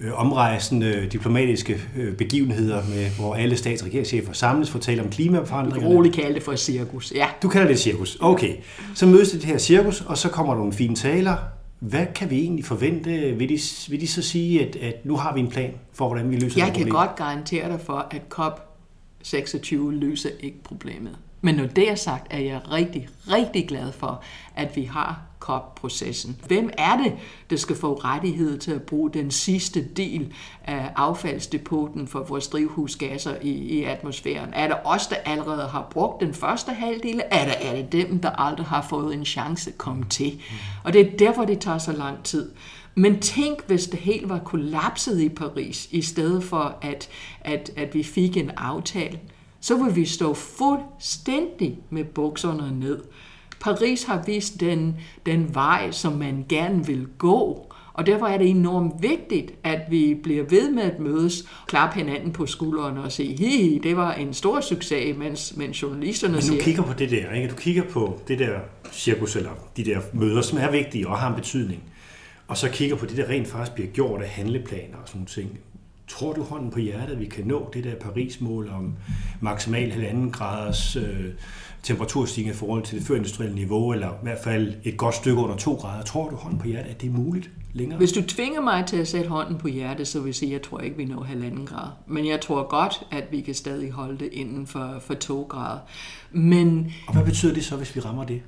øh, 0.00 0.20
omrejsende 0.20 1.08
diplomatiske 1.12 1.80
øh, 1.96 2.16
begivenheder, 2.16 2.82
med, 2.88 3.10
hvor 3.18 3.34
alle 3.34 3.56
stats- 3.56 3.82
og 3.82 3.86
regeringschefer 3.86 4.32
samles 4.32 4.70
for 4.70 4.78
at 4.78 4.82
tale 4.82 5.02
om 5.02 5.10
klimaforandringer. 5.10 5.80
Du 5.80 5.88
kan 5.88 5.96
roligt 5.96 6.14
kalde 6.14 6.34
det 6.34 6.42
for 6.42 6.52
et 6.52 6.58
cirkus, 6.58 7.12
ja. 7.14 7.26
Du 7.42 7.48
kalder 7.48 7.66
det 7.66 7.74
et 7.74 7.80
cirkus, 7.80 8.18
okay. 8.20 8.56
Så 8.94 9.06
mødes 9.06 9.30
det 9.30 9.44
her 9.44 9.58
cirkus, 9.58 10.00
og 10.00 10.18
så 10.18 10.28
kommer 10.28 10.52
der 10.52 10.58
nogle 10.58 10.72
fine 10.72 10.96
taler. 10.96 11.36
Hvad 11.80 12.06
kan 12.14 12.30
vi 12.30 12.40
egentlig 12.40 12.64
forvente? 12.64 13.10
Vil 13.10 13.48
de, 13.48 13.58
vil 13.90 14.00
de 14.00 14.08
så 14.08 14.22
sige, 14.22 14.66
at, 14.66 14.76
at 14.76 15.06
nu 15.06 15.16
har 15.16 15.34
vi 15.34 15.40
en 15.40 15.48
plan 15.48 15.74
for, 15.92 16.06
hvordan 16.06 16.30
vi 16.30 16.34
løser 16.34 16.60
Jeg 16.60 16.66
det 16.66 16.72
problem? 16.72 16.86
Jeg 16.86 16.92
kan 16.92 17.06
godt 17.06 17.16
garantere 17.16 17.68
dig 17.68 17.80
for, 17.80 18.08
at 18.10 18.22
COP26 18.34 19.90
løser 19.90 20.30
ikke 20.40 20.62
problemet. 20.62 21.18
Men 21.40 21.54
når 21.54 21.66
det 21.66 21.90
er 21.90 21.94
sagt, 21.94 22.26
er 22.30 22.38
jeg 22.38 22.60
rigtig, 22.72 23.08
rigtig 23.30 23.68
glad 23.68 23.92
for, 23.92 24.22
at 24.56 24.76
vi 24.76 24.84
har 24.84 25.20
COP-processen. 25.40 26.40
Hvem 26.46 26.70
er 26.78 26.96
det, 26.96 27.12
der 27.50 27.56
skal 27.56 27.76
få 27.76 27.94
rettighed 27.94 28.58
til 28.58 28.70
at 28.70 28.82
bruge 28.82 29.10
den 29.10 29.30
sidste 29.30 29.84
del 29.84 30.32
af 30.64 30.92
affaldsdepoten 30.96 32.08
for 32.08 32.22
vores 32.22 32.48
drivhusgasser 32.48 33.34
i, 33.42 33.50
i 33.50 33.84
atmosfæren? 33.84 34.50
Er 34.52 34.68
det 34.68 34.76
os, 34.84 35.06
der 35.06 35.16
allerede 35.24 35.68
har 35.68 35.88
brugt 35.90 36.20
den 36.20 36.34
første 36.34 36.72
halvdel? 36.72 37.22
Er 37.30 37.44
det, 37.44 37.54
er 37.60 37.74
det 37.74 37.92
dem, 37.92 38.18
der 38.20 38.30
aldrig 38.30 38.66
har 38.66 38.86
fået 38.90 39.14
en 39.14 39.24
chance 39.24 39.70
at 39.70 39.78
komme 39.78 40.04
til? 40.04 40.40
Og 40.84 40.92
det 40.92 41.00
er 41.00 41.16
derfor, 41.16 41.44
det 41.44 41.58
tager 41.58 41.78
så 41.78 41.92
lang 41.92 42.24
tid. 42.24 42.50
Men 42.94 43.20
tænk, 43.20 43.66
hvis 43.66 43.86
det 43.86 43.98
helt 43.98 44.28
var 44.28 44.38
kollapset 44.38 45.20
i 45.20 45.28
Paris, 45.28 45.88
i 45.90 46.02
stedet 46.02 46.44
for 46.44 46.78
at, 46.82 47.08
at, 47.40 47.70
at 47.76 47.94
vi 47.94 48.02
fik 48.02 48.36
en 48.36 48.50
aftale 48.50 49.18
så 49.60 49.84
vil 49.84 49.96
vi 49.96 50.04
stå 50.04 50.34
fuldstændig 50.34 51.78
med 51.90 52.04
bukserne 52.04 52.78
ned. 52.80 53.00
Paris 53.60 54.04
har 54.04 54.22
vist 54.26 54.60
den, 54.60 54.96
den 55.26 55.54
vej, 55.54 55.90
som 55.90 56.12
man 56.12 56.44
gerne 56.48 56.86
vil 56.86 57.06
gå, 57.18 57.66
og 57.92 58.06
derfor 58.06 58.26
er 58.26 58.38
det 58.38 58.48
enormt 58.48 59.02
vigtigt, 59.02 59.52
at 59.64 59.80
vi 59.90 60.20
bliver 60.22 60.44
ved 60.44 60.70
med 60.70 60.82
at 60.82 61.00
mødes, 61.00 61.48
klappe 61.66 61.98
hinanden 61.98 62.32
på 62.32 62.46
skuldrene 62.46 63.02
og 63.02 63.12
sige, 63.12 63.36
hi, 63.36 63.80
det 63.82 63.96
var 63.96 64.12
en 64.12 64.34
stor 64.34 64.60
succes, 64.60 65.16
mens, 65.16 65.56
mens 65.56 65.82
journalisterne 65.82 66.32
Men 66.32 66.42
siger... 66.42 66.58
du 66.58 66.64
kigger 66.64 66.82
på 66.82 66.92
det 66.92 67.10
der, 67.10 67.32
ikke? 67.32 67.48
Du 67.48 67.54
kigger 67.54 67.82
på 67.82 68.20
det 68.28 68.38
der 68.38 68.58
cirkus, 68.92 69.36
eller 69.36 69.50
de 69.76 69.84
der 69.84 70.00
møder, 70.12 70.42
som 70.42 70.58
er 70.58 70.70
vigtige 70.70 71.08
og 71.08 71.18
har 71.18 71.28
en 71.28 71.34
betydning, 71.34 71.82
og 72.48 72.56
så 72.56 72.68
kigger 72.70 72.96
på 72.96 73.06
det, 73.06 73.16
der 73.16 73.28
rent 73.28 73.48
faktisk 73.48 73.74
bliver 73.74 73.90
gjort 73.90 74.22
af 74.22 74.28
handleplaner 74.28 74.96
og 75.02 75.08
sådan 75.08 75.18
nogle 75.18 75.28
ting. 75.28 75.60
Tror 76.10 76.32
du 76.32 76.42
hånden 76.42 76.70
på 76.70 76.78
hjertet, 76.78 77.12
at 77.12 77.20
vi 77.20 77.26
kan 77.26 77.46
nå 77.46 77.70
det 77.72 77.84
der 77.84 77.94
Paris-mål 77.94 78.68
om 78.68 78.96
maksimal 79.40 79.92
halvanden 79.92 80.30
graders 80.30 80.96
øh, 80.96 81.24
temperaturstigning 81.82 82.54
i 82.54 82.58
forhold 82.58 82.82
til 82.82 82.98
det 82.98 83.06
førindustrielle 83.06 83.54
niveau, 83.54 83.92
eller 83.92 84.08
i 84.08 84.22
hvert 84.22 84.38
fald 84.44 84.74
et 84.84 84.96
godt 84.96 85.14
stykke 85.14 85.40
under 85.42 85.56
2 85.56 85.74
grader? 85.74 86.04
Tror 86.04 86.28
du 86.30 86.36
hånden 86.36 86.58
på 86.58 86.66
hjertet, 86.66 86.90
at 86.90 87.00
det 87.00 87.06
er 87.08 87.12
muligt 87.12 87.50
længere? 87.72 87.98
Hvis 87.98 88.12
du 88.12 88.22
tvinger 88.22 88.60
mig 88.60 88.86
til 88.86 88.96
at 88.96 89.08
sætte 89.08 89.28
hånden 89.28 89.58
på 89.58 89.68
hjertet, 89.68 90.08
så 90.08 90.20
vil 90.20 90.28
jeg 90.28 90.34
sige, 90.34 90.48
at 90.48 90.52
jeg 90.52 90.62
tror 90.62 90.80
ikke, 90.80 90.96
vi 90.96 91.04
når 91.04 91.22
halvanden 91.22 91.66
grad. 91.66 91.88
Men 92.06 92.26
jeg 92.26 92.40
tror 92.40 92.68
godt, 92.68 93.02
at 93.10 93.24
vi 93.30 93.40
kan 93.40 93.54
stadig 93.54 93.90
holde 93.90 94.18
det 94.18 94.28
inden 94.32 94.66
for, 94.66 94.96
for 95.00 95.14
2 95.14 95.42
grader. 95.42 95.78
Men, 96.32 96.92
Og 97.06 97.12
hvad 97.12 97.24
betyder 97.24 97.54
det 97.54 97.64
så, 97.64 97.76
hvis 97.76 97.96
vi 97.96 98.00
rammer 98.00 98.24
det? 98.24 98.42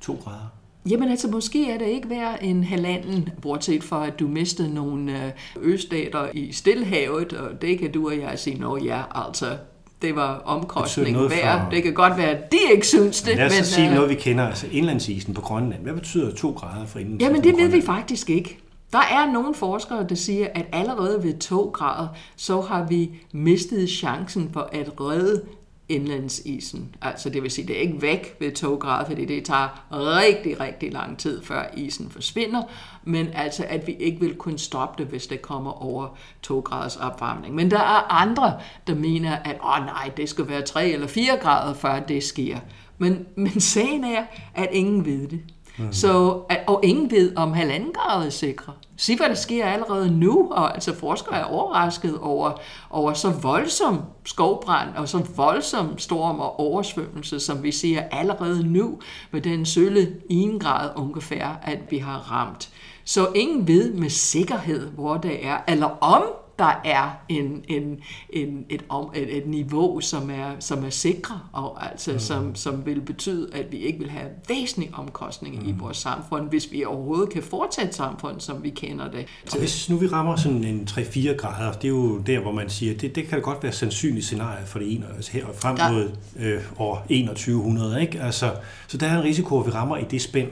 2 0.00 0.20
grader? 0.24 0.55
Jamen 0.90 1.10
altså, 1.10 1.28
måske 1.28 1.70
er 1.70 1.78
det 1.78 1.86
ikke 1.86 2.10
værd 2.10 2.38
en 2.42 2.64
halvanden, 2.64 3.28
bortset 3.42 3.84
fra 3.84 4.06
at 4.06 4.18
du 4.18 4.28
mistede 4.28 4.74
nogle 4.74 5.24
øh, 5.24 5.32
østater 5.62 6.28
i 6.34 6.52
Stillehavet, 6.52 7.32
og 7.32 7.62
det 7.62 7.78
kan 7.78 7.92
du 7.92 8.06
og 8.06 8.18
jeg 8.18 8.38
sige, 8.38 8.58
nå 8.58 8.76
ja, 8.76 9.02
altså, 9.14 9.56
det 10.02 10.16
var 10.16 10.42
omkostning 10.44 11.16
værd. 11.16 11.60
For... 11.60 11.70
Det 11.70 11.82
kan 11.82 11.94
godt 11.94 12.16
være, 12.16 12.30
at 12.30 12.52
de 12.52 12.56
ikke 12.72 12.86
synes 12.86 13.22
det. 13.22 13.36
Lad 13.36 13.46
os 13.46 13.56
men, 13.56 13.64
sige 13.64 13.88
uh... 13.88 13.94
noget, 13.94 14.10
vi 14.10 14.14
kender, 14.14 14.44
altså 14.46 14.66
indlandsisen 14.72 15.34
på 15.34 15.40
Grønland. 15.40 15.82
Hvad 15.82 15.94
betyder 15.94 16.34
to 16.34 16.50
grader 16.50 16.86
for 16.86 16.98
indlandsisen 16.98 17.34
Jamen, 17.34 17.44
det 17.44 17.62
ved 17.62 17.68
vi 17.80 17.86
faktisk 17.86 18.30
ikke. 18.30 18.58
Der 18.92 18.98
er 18.98 19.32
nogle 19.32 19.54
forskere, 19.54 20.06
der 20.08 20.14
siger, 20.14 20.48
at 20.54 20.66
allerede 20.72 21.22
ved 21.22 21.38
2 21.38 21.70
grader, 21.74 22.08
så 22.36 22.60
har 22.60 22.86
vi 22.88 23.10
mistet 23.32 23.90
chancen 23.90 24.50
for 24.52 24.68
at 24.72 25.00
redde 25.00 25.42
indlandsisen. 25.88 26.94
Altså 27.02 27.30
det 27.30 27.42
vil 27.42 27.50
sige, 27.50 27.68
det 27.68 27.76
er 27.76 27.80
ikke 27.80 28.02
væk 28.02 28.36
ved 28.40 28.52
2 28.52 28.74
grader, 28.74 29.06
fordi 29.06 29.24
det 29.24 29.44
tager 29.44 29.86
rigtig, 29.92 30.60
rigtig 30.60 30.92
lang 30.92 31.18
tid, 31.18 31.42
før 31.42 31.64
isen 31.76 32.10
forsvinder, 32.10 32.62
men 33.04 33.28
altså 33.34 33.64
at 33.68 33.86
vi 33.86 33.92
ikke 33.92 34.20
vil 34.20 34.34
kunne 34.34 34.58
stoppe 34.58 35.02
det, 35.02 35.10
hvis 35.10 35.26
det 35.26 35.42
kommer 35.42 35.82
over 35.82 36.16
2 36.42 36.60
graders 36.60 36.96
opvarmning. 36.96 37.54
Men 37.54 37.70
der 37.70 37.78
er 37.78 38.12
andre, 38.22 38.60
der 38.86 38.94
mener, 38.94 39.36
at 39.36 39.56
åh 39.64 39.86
nej, 39.86 40.10
det 40.16 40.28
skal 40.28 40.48
være 40.48 40.62
3 40.62 40.90
eller 40.90 41.06
4 41.06 41.36
grader, 41.36 41.74
før 41.74 42.00
det 42.00 42.22
sker. 42.22 42.58
Men, 42.98 43.26
men 43.36 43.60
sagen 43.60 44.04
er, 44.04 44.24
at 44.54 44.68
ingen 44.72 45.04
ved 45.04 45.28
det. 45.28 45.40
Mm. 45.78 45.92
Så, 45.92 46.42
øh, 46.50 46.56
og 46.66 46.80
ingen 46.84 47.10
ved, 47.10 47.36
om 47.36 47.52
halvanden 47.52 47.92
grad 47.92 48.26
er 48.26 48.30
sikre. 48.30 48.72
Se, 48.96 49.16
hvad 49.16 49.28
der 49.28 49.34
sker 49.34 49.66
allerede 49.66 50.18
nu, 50.18 50.48
og 50.52 50.74
altså 50.74 50.94
forskere 50.94 51.36
er 51.36 51.44
overrasket 51.44 52.18
over, 52.18 52.52
over 52.90 53.12
så 53.12 53.30
voldsom 53.30 54.00
skovbrand 54.24 54.88
og 54.96 55.08
så 55.08 55.26
voldsom 55.36 55.98
storm 55.98 56.40
og 56.40 56.60
oversvømmelse, 56.60 57.40
som 57.40 57.62
vi 57.62 57.72
ser 57.72 58.02
allerede 58.12 58.72
nu 58.72 58.98
med 59.30 59.40
den 59.40 59.66
sølle 59.66 60.12
1 60.30 60.60
grad 60.60 60.90
ungefær, 60.96 61.60
at 61.62 61.78
vi 61.90 61.98
har 61.98 62.32
ramt. 62.32 62.70
Så 63.04 63.28
ingen 63.34 63.68
ved 63.68 63.92
med 63.92 64.10
sikkerhed, 64.10 64.86
hvor 64.86 65.16
det 65.16 65.46
er, 65.46 65.58
eller 65.68 65.86
om 65.86 66.22
der 66.58 66.80
er 66.84 67.10
en, 67.28 67.64
en, 67.68 67.98
en, 68.30 68.64
et, 68.68 68.84
et, 69.14 69.36
et 69.36 69.46
niveau, 69.46 70.00
som 70.00 70.30
er, 70.30 70.50
som 70.60 70.84
er 70.84 70.90
sikre, 70.90 71.40
og 71.52 71.90
altså, 71.90 72.12
mm. 72.12 72.18
som, 72.18 72.54
som 72.54 72.86
vil 72.86 73.00
betyde, 73.00 73.48
at 73.52 73.72
vi 73.72 73.76
ikke 73.76 73.98
vil 73.98 74.10
have 74.10 74.26
væsentlige 74.48 74.94
omkostninger 74.94 75.60
mm. 75.60 75.68
i 75.68 75.74
vores 75.78 75.96
samfund, 75.96 76.48
hvis 76.48 76.72
vi 76.72 76.84
overhovedet 76.84 77.32
kan 77.32 77.42
fortsætte 77.42 77.92
samfund, 77.92 78.40
som 78.40 78.62
vi 78.62 78.70
kender 78.70 79.10
det. 79.10 79.26
Og 79.52 79.58
hvis 79.58 79.90
nu 79.90 79.96
vi 79.96 80.06
rammer 80.06 80.36
sådan 80.36 80.64
en 80.64 80.88
3-4 80.90 81.36
grader, 81.36 81.72
det 81.72 81.84
er 81.84 81.88
jo 81.88 82.18
der, 82.18 82.40
hvor 82.40 82.52
man 82.52 82.70
siger, 82.70 82.94
det, 82.94 83.14
det 83.14 83.28
kan 83.28 83.40
godt 83.40 83.62
være 83.62 83.72
sandsynligt 83.72 84.24
scenarie 84.24 84.66
for 84.66 84.78
det 84.78 84.94
ene, 84.94 85.06
altså 85.16 85.32
her 85.32 85.46
frem 85.54 85.92
mod 85.92 86.10
øh, 86.38 86.60
år 86.78 86.96
2100, 86.96 88.00
ikke? 88.00 88.20
Altså, 88.20 88.52
så 88.86 88.96
der 88.96 89.06
er 89.06 89.18
en 89.18 89.24
risiko, 89.24 89.60
at 89.60 89.66
vi 89.66 89.70
rammer 89.70 89.96
i 89.96 90.04
det 90.10 90.22
spænd, 90.22 90.48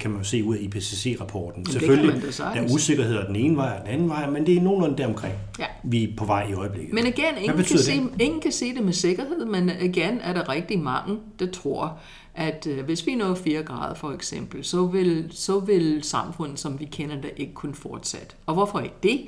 kan 0.00 0.10
man 0.10 0.20
jo 0.20 0.24
se 0.24 0.44
ud 0.44 0.56
af 0.56 0.60
IPCC-rapporten. 0.62 1.66
Selvfølgelig 1.66 2.22
der 2.38 2.44
er 2.44 2.72
usikkerheder 2.74 3.26
den 3.26 3.36
ene 3.36 3.56
vej 3.56 3.76
og 3.78 3.86
den 3.86 3.94
anden 3.94 4.08
vej, 4.08 4.30
men 4.30 4.46
det 4.46 4.56
er 4.56 4.62
nogenlunde 4.62 4.98
deromkring, 4.98 5.34
ja. 5.58 5.66
vi 5.84 6.04
er 6.04 6.08
på 6.16 6.24
vej 6.24 6.46
i 6.50 6.52
øjeblikket. 6.52 6.94
Men 6.94 7.06
igen, 7.06 7.38
ingen 7.40 7.64
kan, 7.64 7.78
se, 7.78 7.92
ingen 8.20 8.40
kan 8.40 8.52
se 8.52 8.74
det 8.74 8.84
med 8.84 8.92
sikkerhed, 8.92 9.44
men 9.44 9.70
igen 9.80 10.20
er 10.20 10.32
der 10.32 10.48
rigtig 10.48 10.78
mange, 10.78 11.18
der 11.38 11.46
tror, 11.46 11.98
at 12.34 12.66
øh, 12.70 12.84
hvis 12.84 13.06
vi 13.06 13.14
når 13.14 13.34
4 13.34 13.62
grader 13.62 13.94
for 13.94 14.12
eksempel, 14.12 14.64
så 14.64 14.86
vil, 14.86 15.26
så 15.30 15.60
vil 15.60 16.02
samfundet, 16.02 16.58
som 16.58 16.80
vi 16.80 16.84
kender 16.84 17.20
det, 17.20 17.30
ikke 17.36 17.54
kunne 17.54 17.74
fortsætte. 17.74 18.34
Og 18.46 18.54
hvorfor 18.54 18.80
ikke 18.80 18.94
det? 19.02 19.20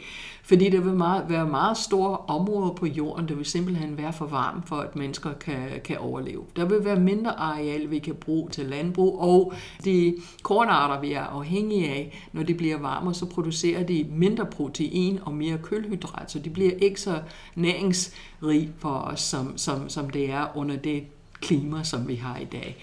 Fordi 0.47 0.71
der 0.71 0.81
vil 0.81 0.93
meget, 0.93 1.25
være 1.29 1.47
meget 1.47 1.77
store 1.77 2.17
områder 2.17 2.73
på 2.73 2.87
jorden, 2.87 3.29
der 3.29 3.35
vil 3.35 3.45
simpelthen 3.45 3.97
være 3.99 4.13
for 4.13 4.27
varmt 4.27 4.69
for, 4.69 4.77
at 4.77 4.97
mennesker 4.97 5.33
kan, 5.33 5.69
kan 5.85 5.99
overleve. 5.99 6.45
Der 6.57 6.65
vil 6.65 6.85
være 6.85 7.01
mindre 7.01 7.39
areal, 7.39 7.91
vi 7.91 7.99
kan 7.99 8.15
bruge 8.15 8.51
til 8.51 8.67
landbrug, 8.67 9.21
og 9.21 9.53
de 9.85 10.17
kornarter, 10.43 11.01
vi 11.01 11.13
er 11.13 11.23
afhængige 11.23 11.89
af, 11.89 12.29
når 12.33 12.43
de 12.43 12.55
bliver 12.55 12.79
varmere, 12.79 13.15
så 13.15 13.27
producerer 13.27 13.83
de 13.83 14.07
mindre 14.11 14.47
protein 14.47 15.19
og 15.23 15.35
mere 15.35 15.59
kulhydrat, 15.59 16.31
så 16.31 16.39
de 16.39 16.51
bliver 16.51 16.73
ikke 16.73 17.01
så 17.01 17.21
næringsrige 17.55 18.73
for 18.79 18.95
os, 18.99 19.21
som, 19.21 19.59
som, 19.59 19.89
som 19.89 20.11
det 20.11 20.31
er 20.31 20.57
under 20.57 20.77
det 20.77 21.05
klima, 21.41 21.85
som 21.85 22.09
vi 22.09 22.15
har 22.15 22.39
i 22.39 22.45
dag. 22.45 22.77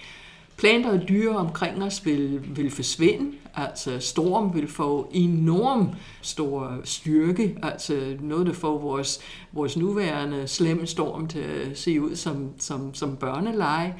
Planter 0.57 0.91
og 0.91 1.09
dyr 1.09 1.33
omkring 1.33 1.83
os 1.83 2.05
vil, 2.05 2.41
vil 2.55 2.71
forsvinde, 2.71 3.31
altså 3.55 3.99
storm 3.99 4.55
vil 4.55 4.67
få 4.67 5.09
enorm 5.13 5.89
stor 6.21 6.81
styrke, 6.83 7.57
altså 7.63 8.17
noget, 8.21 8.47
der 8.47 8.53
får 8.53 8.77
vores, 8.77 9.19
vores 9.51 9.77
nuværende 9.77 10.47
slemme 10.47 10.87
storm 10.87 11.27
til 11.27 11.39
at 11.39 11.77
se 11.77 12.01
ud 12.01 12.15
som, 12.15 12.49
som, 12.59 12.93
som 12.93 13.15
børneleje. 13.15 13.95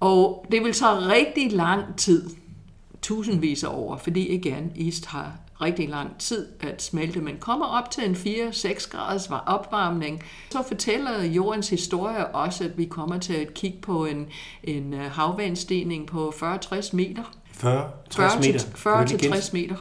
Og 0.00 0.46
det 0.52 0.64
vil 0.64 0.72
tage 0.72 0.92
rigtig 0.92 1.52
lang 1.52 1.96
tid, 1.96 2.30
tusindvis 3.02 3.64
af 3.64 3.68
år, 3.68 3.96
fordi 3.96 4.28
igen, 4.28 4.72
East 4.80 5.06
har 5.06 5.32
rigtig 5.62 5.88
lang 5.88 6.18
tid 6.18 6.48
at 6.60 6.82
smelte, 6.82 7.20
men 7.20 7.36
kommer 7.40 7.66
op 7.66 7.90
til 7.90 8.04
en 8.04 8.14
4-6 8.14 8.90
graders 8.90 9.30
opvarmning, 9.46 10.22
så 10.50 10.62
fortæller 10.62 11.22
jordens 11.22 11.68
historie 11.68 12.26
også, 12.26 12.64
at 12.64 12.78
vi 12.78 12.84
kommer 12.84 13.18
til 13.18 13.34
at 13.34 13.54
kigge 13.54 13.78
på 13.82 14.04
en, 14.04 14.28
en 14.64 14.94
øh, 14.94 15.10
havvandstigning 15.10 16.06
på 16.06 16.28
40-60 16.28 16.96
meter. 16.96 17.22
40, 17.52 17.90
60 18.10 18.46
meter? 18.46 18.60
40 18.74 19.06
til 19.06 19.18
60 19.18 19.52
meter. 19.52 19.76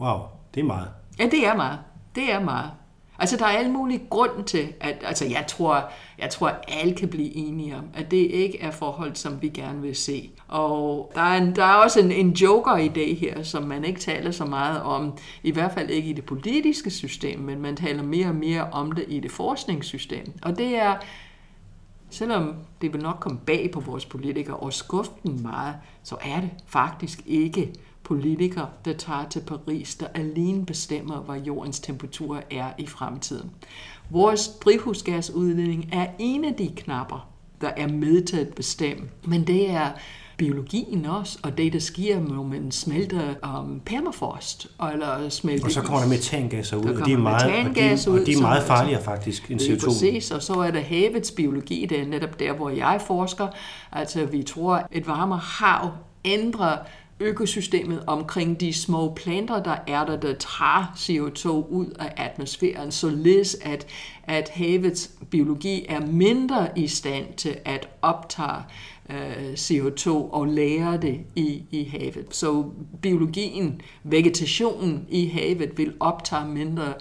Wow, 0.00 0.18
det 0.54 0.60
er 0.60 0.64
meget. 0.64 0.88
Ja, 1.18 1.24
det 1.24 1.46
er 1.46 1.56
meget. 1.56 1.78
Det 2.14 2.32
er 2.32 2.40
meget. 2.40 2.70
Altså, 3.18 3.36
der 3.36 3.44
er 3.44 3.58
alle 3.58 3.70
mulige 3.70 4.02
grund 4.10 4.44
til, 4.44 4.72
at 4.80 4.96
altså, 5.04 5.24
jeg 5.24 5.44
tror, 5.48 5.84
jeg 6.18 6.30
tror, 6.30 6.48
at 6.48 6.64
alle 6.68 6.94
kan 6.94 7.08
blive 7.08 7.36
enige 7.36 7.76
om, 7.76 7.84
at 7.94 8.10
det 8.10 8.16
ikke 8.16 8.60
er 8.60 8.70
forhold, 8.70 9.14
som 9.14 9.42
vi 9.42 9.48
gerne 9.48 9.82
vil 9.82 9.96
se. 9.96 10.30
Og 10.48 11.12
der 11.14 11.20
er, 11.20 11.36
en, 11.36 11.56
der 11.56 11.64
er 11.64 11.74
også 11.74 12.00
en, 12.00 12.12
en 12.12 12.30
joker 12.30 12.76
i 12.76 12.88
det 12.88 13.16
her, 13.16 13.42
som 13.42 13.62
man 13.62 13.84
ikke 13.84 14.00
taler 14.00 14.30
så 14.30 14.44
meget 14.44 14.82
om, 14.82 15.18
i 15.42 15.50
hvert 15.50 15.72
fald 15.72 15.90
ikke 15.90 16.10
i 16.10 16.12
det 16.12 16.24
politiske 16.24 16.90
system, 16.90 17.40
men 17.40 17.60
man 17.60 17.76
taler 17.76 18.02
mere 18.02 18.26
og 18.26 18.34
mere 18.34 18.68
om 18.72 18.92
det 18.92 19.04
i 19.08 19.20
det 19.20 19.30
forskningssystem. 19.30 20.32
Og 20.42 20.58
det 20.58 20.76
er, 20.76 20.94
selvom 22.10 22.54
det 22.80 22.92
vil 22.92 23.02
nok 23.02 23.16
komme 23.20 23.38
bag 23.46 23.70
på 23.72 23.80
vores 23.80 24.06
politikere 24.06 24.56
og 24.56 24.72
skuffe 24.72 25.12
dem 25.26 25.32
meget, 25.42 25.74
så 26.02 26.16
er 26.20 26.40
det 26.40 26.50
faktisk 26.66 27.20
ikke 27.26 27.72
politikere, 28.06 28.68
der 28.84 28.92
tager 28.92 29.28
til 29.30 29.40
Paris, 29.40 29.94
der 29.94 30.06
alene 30.14 30.66
bestemmer, 30.66 31.20
hvad 31.20 31.40
jordens 31.40 31.80
temperatur 31.80 32.42
er 32.50 32.70
i 32.78 32.86
fremtiden. 32.86 33.50
Vores 34.10 34.48
drivhusgasudledning 34.48 35.88
er 35.92 36.06
en 36.18 36.44
af 36.44 36.54
de 36.54 36.70
knapper, 36.76 37.28
der 37.60 37.70
er 37.76 37.88
med 37.88 38.22
til 38.22 38.36
at 38.36 38.48
bestemme. 38.48 39.02
Men 39.24 39.46
det 39.46 39.70
er 39.70 39.90
biologien 40.36 41.06
også, 41.06 41.38
og 41.42 41.58
det, 41.58 41.72
der 41.72 41.78
sker, 41.78 42.20
når 42.20 42.42
man 42.42 42.70
smelter 42.70 43.58
um, 43.58 43.80
permafrost, 43.86 44.66
eller 44.92 45.28
smelter 45.28 45.64
Og 45.64 45.70
så 45.70 45.82
kommer 45.82 46.00
der 46.00 46.08
metangasser 46.08 46.76
ud, 46.76 46.84
og 46.84 47.06
de 47.06 47.12
er 47.12 47.18
meget, 47.18 47.68
og 47.68 47.74
de, 47.74 48.10
ud, 48.10 48.20
og 48.20 48.26
de 48.26 48.32
er 48.32 48.40
meget 48.40 48.62
farligere 48.62 49.02
faktisk 49.02 49.50
end 49.50 49.60
CO2. 49.60 49.84
Præcis, 49.84 50.30
og 50.30 50.42
så 50.42 50.52
er 50.52 50.70
der 50.70 50.80
havets 50.80 51.30
biologi, 51.30 51.86
det 51.86 52.00
er 52.00 52.06
netop 52.06 52.40
der, 52.40 52.52
hvor 52.52 52.70
jeg 52.70 53.00
forsker. 53.06 53.48
Altså, 53.92 54.24
vi 54.24 54.42
tror, 54.42 54.74
at 54.74 54.86
et 54.92 55.06
varmere 55.06 55.40
hav 55.42 55.90
ændrer 56.24 56.76
økosystemet 57.20 58.04
omkring 58.06 58.60
de 58.60 58.72
små 58.72 59.14
planter, 59.14 59.62
der 59.62 59.76
er 59.86 60.04
der, 60.04 60.16
der 60.16 60.34
tager 60.34 60.92
CO2 60.96 61.48
ud 61.48 61.86
af 61.98 62.12
atmosfæren, 62.16 62.92
således 62.92 63.56
at, 63.62 63.86
at 64.24 64.48
havets 64.48 65.10
biologi 65.30 65.86
er 65.88 66.00
mindre 66.00 66.68
i 66.76 66.86
stand 66.86 67.34
til 67.36 67.56
at 67.64 67.88
optage 68.02 68.62
øh, 69.10 69.52
CO2 69.52 70.08
og 70.10 70.46
lære 70.46 70.96
det 70.96 71.20
i, 71.36 71.62
i 71.70 71.84
havet. 71.84 72.26
Så 72.30 72.64
biologien, 73.02 73.80
vegetationen 74.04 75.06
i 75.08 75.26
havet 75.26 75.78
vil 75.78 75.94
optage 76.00 76.48
mindre 76.48 76.94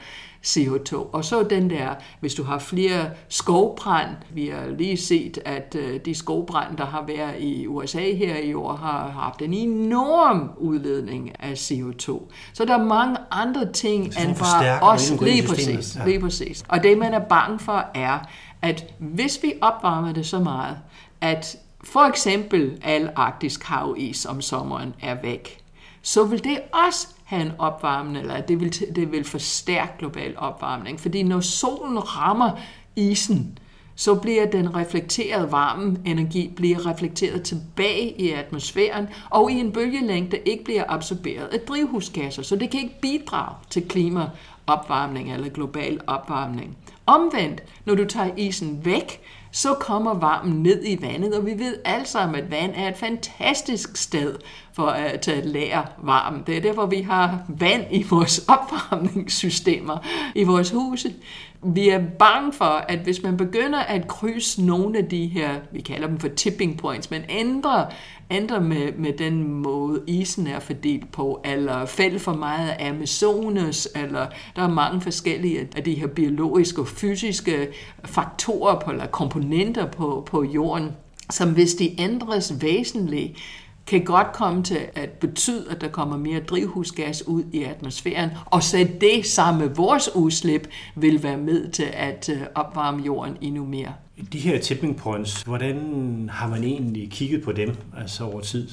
CO2. 0.45 0.95
Og 0.95 1.25
så 1.25 1.43
den 1.43 1.69
der, 1.69 1.89
hvis 2.19 2.33
du 2.33 2.43
har 2.43 2.59
flere 2.59 3.09
skovbrand, 3.29 4.09
vi 4.29 4.47
har 4.47 4.67
lige 4.77 4.97
set, 4.97 5.37
at 5.45 5.75
øh, 5.79 5.99
de 6.05 6.15
skovbrand, 6.15 6.77
der 6.77 6.85
har 6.85 7.03
været 7.07 7.35
i 7.39 7.67
USA 7.67 8.13
her 8.13 8.37
i 8.37 8.53
år, 8.53 8.75
har 8.75 9.07
haft 9.07 9.41
en 9.41 9.53
enorm 9.53 10.51
udledning 10.57 11.31
af 11.39 11.53
CO2. 11.53 12.21
Så 12.53 12.65
der 12.65 12.77
er 12.77 12.83
mange 12.83 13.17
andre 13.31 13.71
ting 13.71 14.05
end 14.05 14.35
bare 14.35 14.79
os. 14.81 15.13
Lige 15.21 15.47
præcis, 15.47 15.95
ja. 15.95 16.05
lige 16.05 16.19
præcis. 16.19 16.63
Og 16.67 16.83
det, 16.83 16.97
man 16.97 17.13
er 17.13 17.19
bange 17.19 17.59
for, 17.59 17.85
er, 17.93 18.19
at 18.61 18.93
hvis 18.99 19.39
vi 19.43 19.53
opvarmer 19.61 20.13
det 20.13 20.25
så 20.25 20.39
meget, 20.39 20.77
at 21.21 21.57
for 21.83 22.09
eksempel 22.09 22.77
al 22.83 23.09
arktisk 23.15 23.63
havis 23.63 24.25
om 24.25 24.41
sommeren 24.41 24.95
er 25.01 25.15
væk, 25.21 25.57
så 26.01 26.23
vil 26.23 26.43
det 26.43 26.59
også 26.87 27.07
have 27.25 27.41
en 27.41 27.51
opvarmning, 27.60 28.17
eller 28.17 28.41
det 28.41 28.60
vil, 28.60 28.96
det 28.96 29.12
vil 29.12 29.24
forstærke 29.24 29.91
global 30.00 30.34
opvarmning. 30.38 31.00
Fordi 31.00 31.24
når 31.24 31.39
solen 31.39 32.17
rammer 32.17 32.51
isen, 32.96 33.60
så 33.96 34.15
bliver 34.15 34.46
den 34.46 34.75
reflekterede 34.75 35.51
varme 35.51 35.98
energi 36.05 36.53
bliver 36.55 36.86
reflekteret 36.86 37.44
tilbage 37.44 38.22
i 38.22 38.32
atmosfæren, 38.32 39.08
og 39.29 39.51
i 39.51 39.60
en 39.60 39.72
bølgelængde 39.72 40.38
ikke 40.38 40.63
bliver 40.63 40.84
absorberet 40.88 41.46
af 41.46 41.60
drivhusgasser, 41.60 42.41
så 42.41 42.55
det 42.55 42.70
kan 42.70 42.79
ikke 42.79 43.01
bidrage 43.01 43.55
til 43.70 43.88
klimaopvarmning 43.88 45.34
eller 45.34 45.50
global 45.50 46.00
opvarmning. 46.08 46.77
Omvendt, 47.05 47.63
når 47.86 47.96
du 47.96 48.05
tager 48.05 48.29
isen 48.38 48.86
væk, 48.86 49.22
så 49.55 49.74
kommer 49.74 50.13
varmen 50.13 50.63
ned 50.63 50.81
i 50.85 51.01
vandet, 51.01 51.33
og 51.33 51.45
vi 51.45 51.51
ved 51.51 51.75
alle 51.85 52.05
sammen, 52.05 52.35
at 52.35 52.51
vand 52.51 52.71
er 52.75 52.88
et 52.88 52.97
fantastisk 52.97 53.97
sted 53.97 54.35
for 54.74 54.88
at, 54.88 55.27
at 55.27 55.45
lære 55.45 55.85
varmen. 56.03 56.43
Det 56.47 56.57
er 56.57 56.62
derfor, 56.62 56.85
vi 56.85 57.01
har 57.01 57.39
vand 57.47 57.83
i 57.91 58.05
vores 58.09 58.39
opvarmningssystemer, 58.55 59.97
i 60.35 60.43
vores 60.43 60.71
huse. 60.71 61.13
vi 61.62 61.89
er 61.89 62.01
bange 62.19 62.53
for, 62.53 62.65
at 62.65 63.00
hvis 63.00 63.24
man 63.24 63.38
begynder 63.38 63.79
at 63.79 64.07
krydse 64.07 64.63
nogle 64.65 64.97
af 64.97 65.05
de 65.05 65.27
her, 65.27 65.50
vi 65.71 65.81
kalder 65.81 66.07
dem 66.07 66.19
for 66.19 66.27
tipping 66.27 66.77
points, 66.77 67.12
men 67.12 67.21
ændrer 67.29 67.85
ændre 68.32 68.62
med, 68.62 68.91
med 68.98 69.13
den 69.13 69.44
måde, 69.53 70.03
isen 70.08 70.48
er 70.48 70.60
fordelt 70.60 71.12
på, 71.12 71.41
eller 71.46 71.86
fælde 71.86 72.20
for 72.20 72.34
meget 72.34 72.70
af 72.70 72.89
Amazones, 72.89 73.88
eller 73.96 74.27
der 74.55 74.62
er 74.62 74.70
mange 74.70 75.01
forskellige 75.01 75.67
af 75.75 75.84
de 75.84 75.94
her 75.94 76.08
biologiske 76.08 76.82
og 76.82 76.88
fysiske 76.88 77.67
faktorer 78.05 78.79
på, 78.79 78.91
eller 78.91 79.08
komponenter 79.08 79.86
på, 79.86 80.24
på 80.25 80.44
jorden, 80.44 80.91
som 81.32 81.53
hvis 81.53 81.74
de 81.74 82.01
ændres 82.01 82.62
væsentligt, 82.62 83.38
kan 83.87 84.03
godt 84.03 84.27
komme 84.33 84.63
til 84.63 84.79
at 84.95 85.09
betyde, 85.09 85.71
at 85.71 85.81
der 85.81 85.87
kommer 85.87 86.17
mere 86.17 86.39
drivhusgas 86.39 87.27
ud 87.27 87.43
i 87.53 87.63
atmosfæren, 87.63 88.29
og 88.45 88.63
så 88.63 88.87
det 89.01 89.25
sammen 89.25 89.67
med 89.67 89.75
vores 89.75 90.15
udslip 90.15 90.67
vil 90.95 91.23
være 91.23 91.37
med 91.37 91.71
til 91.71 91.87
at 91.93 92.29
øh, 92.33 92.41
opvarme 92.55 93.03
jorden 93.03 93.37
endnu 93.41 93.65
mere. 93.65 93.93
De 94.33 94.39
her 94.39 94.59
tipping 94.59 94.97
points, 94.97 95.41
hvordan 95.41 96.29
har 96.33 96.49
man 96.49 96.63
egentlig 96.63 97.11
kigget 97.11 97.43
på 97.43 97.51
dem 97.51 97.75
altså 97.97 98.23
over 98.23 98.41
tid? 98.41 98.67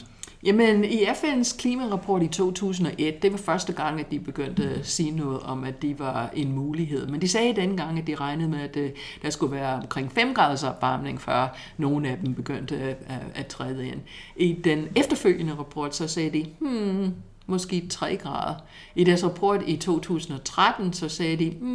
Jamen, 0.45 0.85
i 0.85 1.05
FN's 1.05 1.57
klimarapport 1.59 2.23
i 2.23 2.29
2001, 2.29 3.23
det 3.23 3.33
var 3.33 3.39
første 3.39 3.73
gang, 3.73 4.01
at 4.01 4.11
de 4.11 4.19
begyndte 4.21 4.63
at 4.63 4.87
sige 4.87 5.11
noget 5.11 5.41
om, 5.41 5.65
at 5.65 5.83
de 5.83 5.99
var 5.99 6.31
en 6.35 6.53
mulighed. 6.53 7.07
Men 7.07 7.21
de 7.21 7.29
sagde 7.29 7.57
dengang, 7.57 7.99
at 7.99 8.07
de 8.07 8.15
regnede 8.15 8.49
med, 8.49 8.61
at 8.61 8.77
øh, 8.77 8.91
der 9.23 9.31
skulle 9.31 9.53
være 9.57 9.75
omkring 9.75 10.13
5 10.13 10.35
graders 10.35 10.65
opvarmning, 10.65 11.21
før 11.21 11.57
nogle 11.77 12.09
af 12.09 12.19
dem 12.25 12.35
begyndte 12.35 12.75
øh, 12.75 12.89
at, 12.89 12.97
at 13.35 13.47
træde 13.47 13.87
ind. 13.87 14.01
I 14.37 14.53
den 14.53 14.89
efterfølgende 14.97 15.55
rapport, 15.59 15.97
så 15.97 16.09
sagde 16.09 16.31
de, 16.31 16.47
hmm, 16.59 17.15
måske 17.47 17.89
3 17.89 18.17
grader. 18.17 18.55
I 18.95 19.05
deres 19.05 19.25
rapport 19.25 19.61
i 19.67 19.77
2013, 19.77 20.93
så 20.93 21.09
sagde 21.09 21.37
de, 21.37 21.57
mm, 21.61 21.69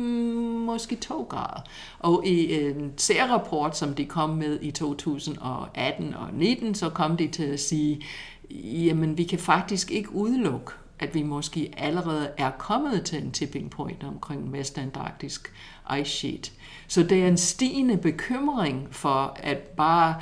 måske 0.66 0.96
2 0.96 1.24
grader. 1.30 1.62
Og 2.00 2.28
i 2.28 2.62
en 2.62 2.94
særrapport, 2.98 3.78
som 3.78 3.94
de 3.94 4.06
kom 4.06 4.30
med 4.30 4.60
i 4.62 4.72
2018 4.72 6.14
og 6.14 6.28
19, 6.34 6.76
så 6.76 6.90
kom 6.90 7.18
de 7.18 7.28
til 7.28 7.44
at 7.44 7.60
sige, 7.60 8.02
jamen 8.52 9.18
vi 9.18 9.24
kan 9.24 9.40
faktisk 9.40 9.92
ikke 9.92 10.16
udelukke, 10.16 10.72
at 11.00 11.16
vi 11.16 11.24
måske 11.24 11.74
allerede 11.78 12.32
er 12.38 12.52
kommet 12.52 13.06
til 13.06 13.24
en 13.24 13.32
tipping 13.32 13.70
point 13.70 14.04
omkring 14.04 14.54
Vestantarktisk 14.54 15.54
ice 16.00 16.12
sheet. 16.12 16.52
Så 16.88 17.04
det 17.04 17.24
er 17.24 17.28
en 17.28 17.38
stigende 17.38 17.98
bekymring 17.98 18.88
for, 18.92 19.38
at 19.40 19.58
bare 19.58 20.16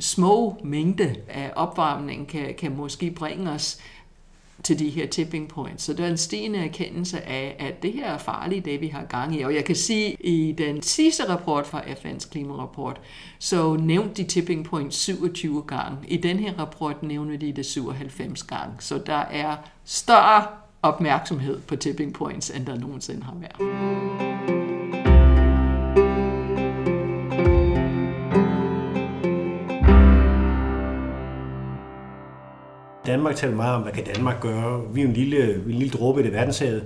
små 0.00 0.60
mængde 0.64 1.16
af 1.28 1.52
opvarmning 1.56 2.28
kan, 2.28 2.54
kan 2.58 2.76
måske 2.76 3.10
bringe 3.10 3.50
os 3.50 3.80
til 4.64 4.78
de 4.78 4.90
her 4.90 5.06
tipping 5.06 5.48
points. 5.48 5.82
Så 5.82 5.92
der 5.92 6.04
er 6.04 6.08
en 6.08 6.16
stigende 6.16 6.58
erkendelse 6.58 7.20
af, 7.20 7.56
at 7.58 7.82
det 7.82 7.92
her 7.92 8.06
er 8.06 8.18
farligt, 8.18 8.64
det 8.64 8.80
vi 8.80 8.88
har 8.88 9.04
gang 9.04 9.36
i. 9.36 9.42
Og 9.42 9.54
jeg 9.54 9.64
kan 9.64 9.76
sige, 9.76 10.16
i 10.20 10.52
den 10.58 10.82
sidste 10.82 11.28
rapport 11.28 11.66
fra 11.66 11.80
FN's 11.80 12.30
klimarapport, 12.30 13.00
så 13.38 13.76
nævnte 13.76 14.22
de 14.22 14.28
tipping 14.28 14.64
points 14.64 14.96
27 14.96 15.62
gange. 15.66 15.98
I 16.08 16.16
den 16.16 16.38
her 16.38 16.58
rapport 16.58 17.02
nævner 17.02 17.36
de 17.36 17.52
det 17.52 17.66
97 17.66 18.42
gange. 18.42 18.74
Så 18.78 18.98
der 19.06 19.24
er 19.30 19.56
større 19.84 20.46
opmærksomhed 20.82 21.60
på 21.60 21.76
tipping 21.76 22.14
points, 22.14 22.50
end 22.50 22.66
der 22.66 22.78
nogensinde 22.78 23.22
har 23.22 23.34
været. 23.40 24.53
Danmark 33.06 33.36
taler 33.36 33.54
meget 33.54 33.74
om, 33.74 33.82
hvad 33.82 33.92
kan 33.92 34.04
Danmark 34.14 34.40
gøre? 34.40 34.82
Vi 34.92 35.02
er 35.02 35.06
en 35.06 35.12
lille, 35.12 35.54
en 35.54 35.70
lille 35.70 35.90
dråbe 35.90 36.20
i 36.20 36.24
det 36.24 36.32
verdenshavet. 36.32 36.84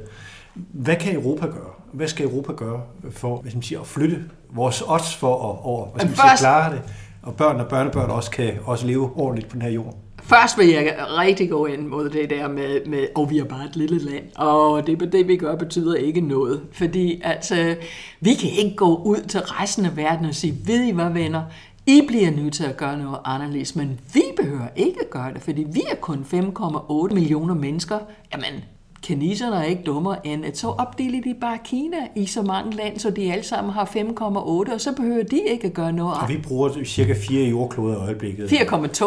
Hvad 0.55 0.97
kan 0.97 1.15
Europa 1.15 1.47
gøre? 1.47 1.71
Hvad 1.93 2.09
skal 2.09 2.27
Europa 2.27 2.53
gøre 2.53 2.83
for 3.11 3.41
hvad 3.41 3.51
skal 3.51 3.57
man 3.57 3.63
sige, 3.63 3.79
at 3.79 3.87
flytte 3.87 4.25
vores 4.51 4.83
odds 4.87 5.17
for 5.17 5.35
at, 5.35 5.59
over, 5.63 5.87
hvad 5.87 6.01
skal 6.01 6.09
man 6.09 6.17
sige, 6.17 6.39
klare 6.39 6.73
det? 6.73 6.83
Og 7.23 7.35
børn 7.35 7.61
og 7.61 7.67
børnebørn 7.69 8.11
også 8.11 8.31
kan 8.31 8.53
også 8.65 8.87
leve 8.87 9.11
ordentligt 9.17 9.49
på 9.49 9.55
den 9.55 9.63
her 9.63 9.71
jord. 9.71 9.95
Først 10.23 10.59
vil 10.59 10.69
jeg 10.69 10.97
rigtig 10.99 11.51
gå 11.51 11.67
ind 11.67 11.87
mod 11.87 12.11
det 12.11 12.31
der 12.31 12.49
med, 12.49 12.87
med 12.87 13.07
og 13.15 13.31
vi 13.31 13.39
er 13.39 13.45
bare 13.45 13.65
et 13.65 13.77
lille 13.77 13.99
land, 13.99 14.25
og 14.37 14.87
det, 14.87 15.13
det 15.13 15.29
vi 15.29 15.37
gør 15.37 15.57
betyder 15.57 15.95
ikke 15.95 16.21
noget. 16.21 16.63
Fordi 16.73 17.21
altså, 17.25 17.77
vi 18.21 18.35
kan 18.35 18.51
ikke 18.51 18.77
gå 18.77 18.97
ud 18.97 19.17
til 19.29 19.41
resten 19.41 19.87
af 19.87 19.97
verden 19.97 20.27
og 20.27 20.35
sige, 20.35 20.57
ved 20.67 20.85
I 20.85 20.91
hvad 20.91 21.11
venner, 21.11 21.43
i 21.89 22.03
bliver 22.09 22.31
nødt 22.31 22.55
til 22.55 22.65
at 22.65 22.77
gøre 22.77 22.99
noget 22.99 23.19
anderledes, 23.25 23.77
men 23.77 24.01
vi 24.15 24.23
behøver 24.37 24.69
ikke 24.77 25.01
at 25.01 25.11
gøre 25.11 25.33
det, 25.35 25.43
fordi 25.43 25.67
vi 25.73 25.83
er 25.91 25.95
kun 26.01 26.27
5,8 26.33 27.15
millioner 27.15 27.55
mennesker. 27.55 27.99
Jamen, 28.33 28.65
kineserne 29.03 29.57
er 29.57 29.63
ikke 29.63 29.83
dummere 29.83 30.27
end, 30.27 30.45
at 30.45 30.59
så 30.59 30.69
opdeler 30.69 31.21
de 31.23 31.35
bare 31.41 31.59
Kina 31.65 31.97
i 32.17 32.27
så 32.27 32.43
mange 32.43 32.77
lande, 32.77 33.01
så 33.01 33.11
de 33.11 33.33
alle 33.33 33.45
sammen 33.45 33.73
har 33.73 33.85
5,8, 33.85 34.75
og 34.75 34.81
så 34.81 34.93
behøver 34.97 35.23
de 35.23 35.41
ikke 35.51 35.67
at 35.67 35.73
gøre 35.73 35.93
noget. 35.93 36.17
Og 36.23 36.29
vi 36.29 36.39
bruger 36.49 36.85
cirka 36.85 37.15
4 37.29 37.49
jordkloder 37.49 37.95
i 37.95 37.99
øjeblikket. 37.99 38.53
4,2. 38.53 39.05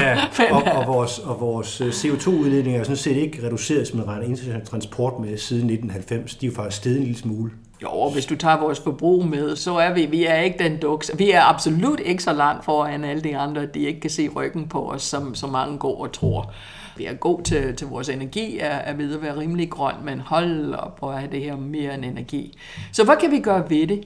ja, 0.00 0.18
og, 0.50 0.62
og, 0.62 0.86
vores, 0.86 1.18
og 1.18 1.40
vores 1.40 1.80
øh, 1.80 1.88
CO2-udledninger 1.88 2.80
er 2.80 2.84
sådan 2.84 2.96
set 2.96 3.16
ikke 3.16 3.46
reduceret, 3.46 3.88
som 3.88 3.98
man 3.98 4.06
regner 4.06 4.26
international 4.26 4.66
transport 4.66 5.12
med 5.20 5.38
siden 5.38 5.70
1990. 5.70 6.34
De 6.34 6.46
er 6.46 6.50
jo 6.50 6.54
faktisk 6.54 6.76
steget 6.76 6.96
en 6.96 7.04
lille 7.04 7.18
smule. 7.18 7.50
Jo, 7.82 8.10
hvis 8.12 8.26
du 8.26 8.36
tager 8.36 8.60
vores 8.60 8.80
forbrug 8.80 9.26
med, 9.26 9.56
så 9.56 9.76
er 9.76 9.94
vi, 9.94 10.06
vi 10.06 10.24
er 10.24 10.36
ikke 10.36 10.58
den 10.58 10.78
duks. 10.78 11.10
Vi 11.18 11.30
er 11.30 11.42
absolut 11.42 12.00
ikke 12.00 12.22
så 12.22 12.32
langt 12.32 12.64
foran 12.64 13.04
alle 13.04 13.22
de 13.22 13.36
andre, 13.36 13.66
de 13.66 13.78
ikke 13.80 14.00
kan 14.00 14.10
se 14.10 14.28
ryggen 14.28 14.68
på 14.68 14.90
os, 14.90 15.02
som 15.02 15.34
som 15.34 15.50
mange 15.50 15.78
går 15.78 16.02
og 16.02 16.12
tror. 16.12 16.52
Vi 16.96 17.06
er 17.06 17.14
god 17.14 17.42
til, 17.42 17.76
til 17.76 17.86
vores 17.86 18.08
energi, 18.08 18.58
er, 18.58 18.66
er 18.66 18.94
ved 18.94 19.14
at 19.14 19.22
være 19.22 19.38
rimelig 19.38 19.70
grøn, 19.70 19.94
men 20.04 20.20
hold 20.20 20.74
op, 20.74 20.98
hvor 20.98 21.12
er 21.12 21.26
det 21.26 21.40
her 21.40 21.56
mere 21.56 21.94
end 21.94 22.04
energi. 22.04 22.58
Så 22.92 23.04
hvad 23.04 23.16
kan 23.20 23.30
vi 23.30 23.40
gøre 23.40 23.70
ved 23.70 23.86
det? 23.86 24.04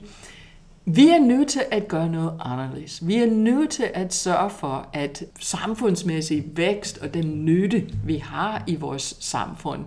Vi 0.85 1.09
er 1.09 1.19
nødt 1.19 1.47
til 1.47 1.61
at 1.71 1.87
gøre 1.87 2.09
noget 2.09 2.33
anderledes. 2.39 3.07
Vi 3.07 3.15
er 3.15 3.25
nødt 3.25 3.69
til 3.69 3.89
at 3.93 4.13
sørge 4.13 4.49
for, 4.49 4.87
at 4.93 5.23
samfundsmæssig 5.39 6.43
vækst 6.55 6.97
og 6.97 7.13
den 7.13 7.45
nytte, 7.45 7.89
vi 8.05 8.17
har 8.17 8.63
i 8.67 8.75
vores 8.75 9.17
samfund, 9.19 9.85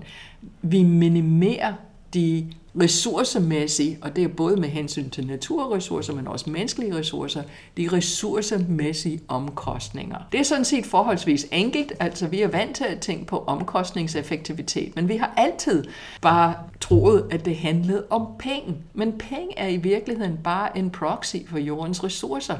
vi 0.62 0.82
minimerer 0.82 1.72
de 2.14 2.46
ressourcemæssigt, 2.80 3.98
og 4.02 4.16
det 4.16 4.24
er 4.24 4.28
både 4.28 4.56
med 4.56 4.68
hensyn 4.68 5.10
til 5.10 5.26
naturressourcer, 5.26 6.14
men 6.14 6.26
også 6.26 6.50
menneskelige 6.50 6.94
ressourcer, 6.94 7.42
de 7.76 7.88
ressourcemæssige 7.92 9.20
omkostninger. 9.28 10.18
Det 10.32 10.40
er 10.40 10.44
sådan 10.44 10.64
set 10.64 10.86
forholdsvis 10.86 11.46
enkelt, 11.52 11.92
altså 12.00 12.26
vi 12.26 12.42
er 12.42 12.48
vant 12.48 12.76
til 12.76 12.84
at 12.84 13.00
tænke 13.00 13.26
på 13.26 13.44
omkostningseffektivitet, 13.46 14.96
men 14.96 15.08
vi 15.08 15.16
har 15.16 15.34
altid 15.36 15.84
bare 16.20 16.54
troet, 16.80 17.26
at 17.30 17.44
det 17.44 17.56
handlede 17.56 18.04
om 18.10 18.26
penge. 18.38 18.76
Men 18.94 19.12
penge 19.18 19.58
er 19.58 19.68
i 19.68 19.76
virkeligheden 19.76 20.38
bare 20.44 20.78
en 20.78 20.90
proxy 20.90 21.36
for 21.48 21.58
jordens 21.58 22.04
ressourcer. 22.04 22.56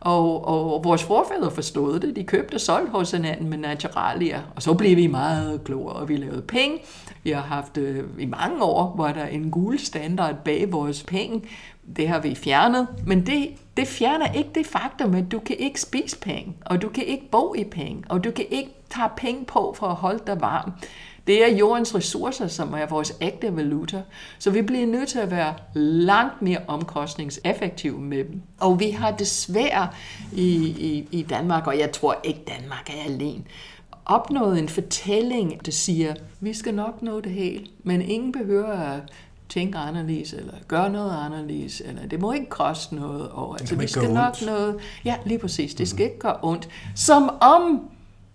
Og, 0.00 0.48
og 0.48 0.84
vores 0.84 1.04
forfædre 1.04 1.50
forstod 1.50 2.00
det. 2.00 2.16
De 2.16 2.24
købte 2.24 2.54
og 2.54 2.60
solgte 2.60 2.90
hos 2.90 3.10
hinanden 3.10 3.48
med 3.48 3.58
naturalia. 3.58 4.42
Og 4.56 4.62
så 4.62 4.74
blev 4.74 4.96
vi 4.96 5.06
meget 5.06 5.64
klogere, 5.64 5.96
og 5.96 6.08
vi 6.08 6.16
lavede 6.16 6.42
penge. 6.42 6.78
Vi 7.22 7.30
har 7.30 7.42
haft 7.42 7.76
øh, 7.76 8.04
i 8.18 8.26
mange 8.26 8.62
år, 8.62 8.92
hvor 8.94 9.08
der 9.08 9.26
en 9.26 9.50
gul 9.50 9.78
standard 9.78 10.34
bag 10.44 10.72
vores 10.72 11.02
penge. 11.02 11.42
Det 11.96 12.08
har 12.08 12.20
vi 12.20 12.34
fjernet. 12.34 12.86
Men 13.06 13.26
det, 13.26 13.48
det 13.76 13.88
fjerner 13.88 14.32
ikke 14.32 14.50
det 14.54 14.66
faktum, 14.66 15.14
at 15.14 15.32
du 15.32 15.38
kan 15.38 15.56
ikke 15.56 15.80
spise 15.80 16.18
penge, 16.18 16.56
og 16.66 16.82
du 16.82 16.88
kan 16.88 17.04
ikke 17.04 17.30
bo 17.30 17.54
i 17.54 17.64
penge, 17.64 18.04
og 18.08 18.24
du 18.24 18.30
kan 18.30 18.44
ikke 18.50 18.70
tage 18.90 19.10
penge 19.16 19.44
på 19.44 19.74
for 19.78 19.86
at 19.86 19.94
holde 19.94 20.22
dig 20.26 20.40
varm. 20.40 20.72
Det 21.26 21.44
er 21.50 21.56
jordens 21.56 21.94
ressourcer, 21.94 22.46
som 22.46 22.74
er 22.74 22.86
vores 22.86 23.14
ægte 23.20 23.56
valuta. 23.56 24.02
Så 24.38 24.50
vi 24.50 24.62
bliver 24.62 24.86
nødt 24.86 25.08
til 25.08 25.18
at 25.18 25.30
være 25.30 25.54
langt 25.74 26.42
mere 26.42 26.58
omkostningseffektive 26.68 28.00
med 28.00 28.24
dem. 28.24 28.42
Og 28.60 28.80
vi 28.80 28.90
har 28.90 29.10
desværre 29.10 29.88
i, 30.32 30.54
i, 30.78 31.08
i 31.10 31.22
Danmark, 31.22 31.66
og 31.66 31.78
jeg 31.78 31.92
tror 31.92 32.16
ikke 32.24 32.40
Danmark 32.48 32.90
er 32.90 33.04
alene, 33.12 33.42
opnået 34.04 34.58
en 34.58 34.68
fortælling, 34.68 35.66
der 35.66 35.72
siger, 35.72 36.14
vi 36.40 36.54
skal 36.54 36.74
nok 36.74 37.02
nå 37.02 37.20
det 37.20 37.32
hele, 37.32 37.66
men 37.84 38.02
ingen 38.02 38.32
behøver 38.32 38.72
at 38.72 39.00
tænke 39.48 39.78
anderledes, 39.78 40.32
eller 40.32 40.54
gøre 40.68 40.90
noget 40.90 41.16
anderledes, 41.24 41.82
eller 41.84 42.06
det 42.06 42.20
må 42.20 42.32
ikke 42.32 42.48
koste 42.48 42.94
noget, 42.94 43.28
og 43.28 43.56
altså, 43.60 43.76
vi 43.76 43.86
skal 43.86 44.12
nok 44.12 44.26
ondt. 44.26 44.46
noget. 44.46 44.76
Ja, 45.04 45.16
lige 45.24 45.38
præcis, 45.38 45.74
det 45.74 45.88
skal 45.88 46.04
ikke 46.04 46.18
gøre 46.18 46.36
ondt. 46.42 46.68
Som 46.96 47.30
om 47.40 47.90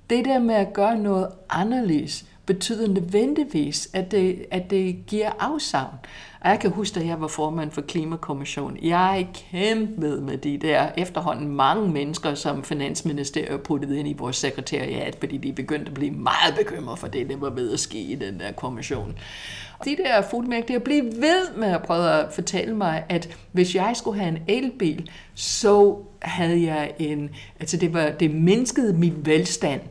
det 0.09 0.25
der 0.25 0.39
med 0.39 0.55
at 0.55 0.73
gøre 0.73 0.97
noget 0.99 1.27
anderledes, 1.49 2.25
betyder 2.45 2.87
nødvendigvis, 2.87 3.89
at 3.93 4.11
det, 4.11 4.45
at 4.51 4.69
det 4.69 5.05
giver 5.07 5.31
afsavn. 5.39 5.95
Og 6.41 6.49
jeg 6.49 6.59
kan 6.59 6.71
huske, 6.71 6.99
da 6.99 7.05
jeg 7.05 7.21
var 7.21 7.27
formand 7.27 7.71
for 7.71 7.81
Klimakommissionen, 7.81 8.77
jeg 8.83 9.27
kæmpede 9.51 10.21
med 10.21 10.37
de 10.37 10.57
der 10.57 10.89
efterhånden 10.97 11.47
mange 11.47 11.89
mennesker, 11.89 12.33
som 12.35 12.63
Finansministeriet 12.63 13.61
puttede 13.61 13.99
ind 13.99 14.07
i 14.07 14.13
vores 14.13 14.35
sekretariat, 14.35 15.17
fordi 15.19 15.37
de 15.37 15.53
begyndte 15.53 15.87
at 15.87 15.93
blive 15.93 16.11
meget 16.11 16.55
bekymrede 16.57 16.97
for 16.97 17.07
det, 17.07 17.29
der 17.29 17.37
var 17.37 17.49
ved 17.49 17.73
at 17.73 17.79
ske 17.79 17.99
i 17.99 18.15
den 18.15 18.39
der 18.39 18.51
kommission. 18.51 19.17
De 19.85 19.97
der 20.05 20.21
fuldmægtige 20.21 20.79
blev 20.79 21.03
ved 21.03 21.57
med 21.57 21.67
at 21.67 21.83
prøve 21.83 22.09
at 22.09 22.33
fortælle 22.33 22.75
mig, 22.75 23.03
at 23.09 23.37
hvis 23.51 23.75
jeg 23.75 23.93
skulle 23.95 24.19
have 24.19 24.37
en 24.37 24.43
elbil, 24.47 25.09
så 25.33 25.97
havde 26.21 26.63
jeg 26.63 26.93
en, 26.99 27.29
altså 27.59 27.77
det 27.77 27.93
var, 27.93 28.09
det 28.09 28.31
mindskede 28.31 28.93
min 28.93 29.15
velstand 29.23 29.81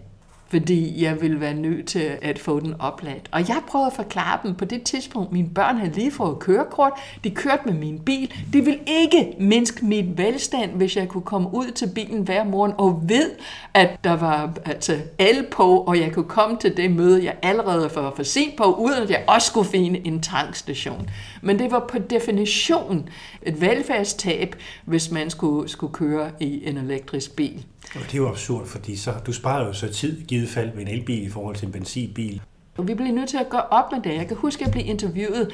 fordi 0.48 1.04
jeg 1.04 1.20
ville 1.20 1.40
være 1.40 1.54
nødt 1.54 1.86
til 1.86 2.10
at 2.22 2.38
få 2.38 2.60
den 2.60 2.74
opladt. 2.78 3.28
Og 3.32 3.48
jeg 3.48 3.56
prøvede 3.68 3.86
at 3.86 3.92
forklare 3.92 4.38
dem 4.42 4.54
på 4.54 4.64
det 4.64 4.82
tidspunkt, 4.82 5.32
mine 5.32 5.48
børn 5.54 5.76
havde 5.76 5.92
lige 5.94 6.10
fået 6.10 6.38
kørekort, 6.38 6.92
de 7.24 7.30
kørte 7.30 7.62
med 7.64 7.74
min 7.74 7.98
bil, 7.98 8.32
det 8.52 8.66
vil 8.66 8.78
ikke 8.86 9.34
mindske 9.40 9.86
mit 9.86 10.18
velstand, 10.18 10.70
hvis 10.70 10.96
jeg 10.96 11.08
kunne 11.08 11.22
komme 11.22 11.54
ud 11.54 11.70
til 11.70 11.90
bilen 11.94 12.22
hver 12.22 12.44
morgen 12.44 12.72
og 12.78 13.02
ved, 13.08 13.30
at 13.74 14.04
der 14.04 14.16
var 14.16 14.52
altså 14.64 14.96
el 15.18 15.46
på, 15.50 15.76
og 15.76 16.00
jeg 16.00 16.12
kunne 16.12 16.28
komme 16.28 16.56
til 16.56 16.76
det 16.76 16.90
møde, 16.90 17.24
jeg 17.24 17.36
allerede 17.42 17.90
var 17.94 18.12
for 18.16 18.22
sent 18.22 18.56
på, 18.56 18.64
uden 18.64 19.02
at 19.02 19.10
jeg 19.10 19.24
også 19.26 19.46
skulle 19.48 19.68
finde 19.68 20.06
en 20.06 20.22
tankstation. 20.22 21.10
Men 21.42 21.58
det 21.58 21.70
var 21.70 21.86
på 21.88 21.98
definition 21.98 23.08
et 23.42 23.60
velfærdstab, 23.60 24.56
hvis 24.84 25.10
man 25.10 25.30
skulle, 25.30 25.68
skulle 25.68 25.92
køre 25.92 26.30
i 26.40 26.68
en 26.68 26.76
elektrisk 26.76 27.36
bil. 27.36 27.64
Og 27.94 28.00
det 28.00 28.14
er 28.14 28.18
jo 28.18 28.28
absurd, 28.28 28.66
fordi 28.66 28.96
så, 28.96 29.12
du 29.26 29.32
sparer 29.32 29.66
jo 29.66 29.72
så 29.72 29.92
tid 29.92 30.22
givet 30.22 30.48
fald 30.48 30.74
med 30.74 30.82
en 30.82 30.88
elbil 30.88 31.26
i 31.26 31.30
forhold 31.30 31.56
til 31.56 31.66
en 31.66 31.72
benzinbil. 31.72 32.40
Og 32.76 32.88
vi 32.88 32.94
bliver 32.94 33.12
nødt 33.12 33.28
til 33.28 33.36
at 33.36 33.48
gå 33.48 33.56
op 33.56 33.92
med 33.92 34.00
det. 34.02 34.14
Jeg 34.14 34.28
kan 34.28 34.36
huske, 34.36 34.60
at 34.60 34.66
jeg 34.66 34.72
blev 34.72 34.84
interviewet 34.86 35.52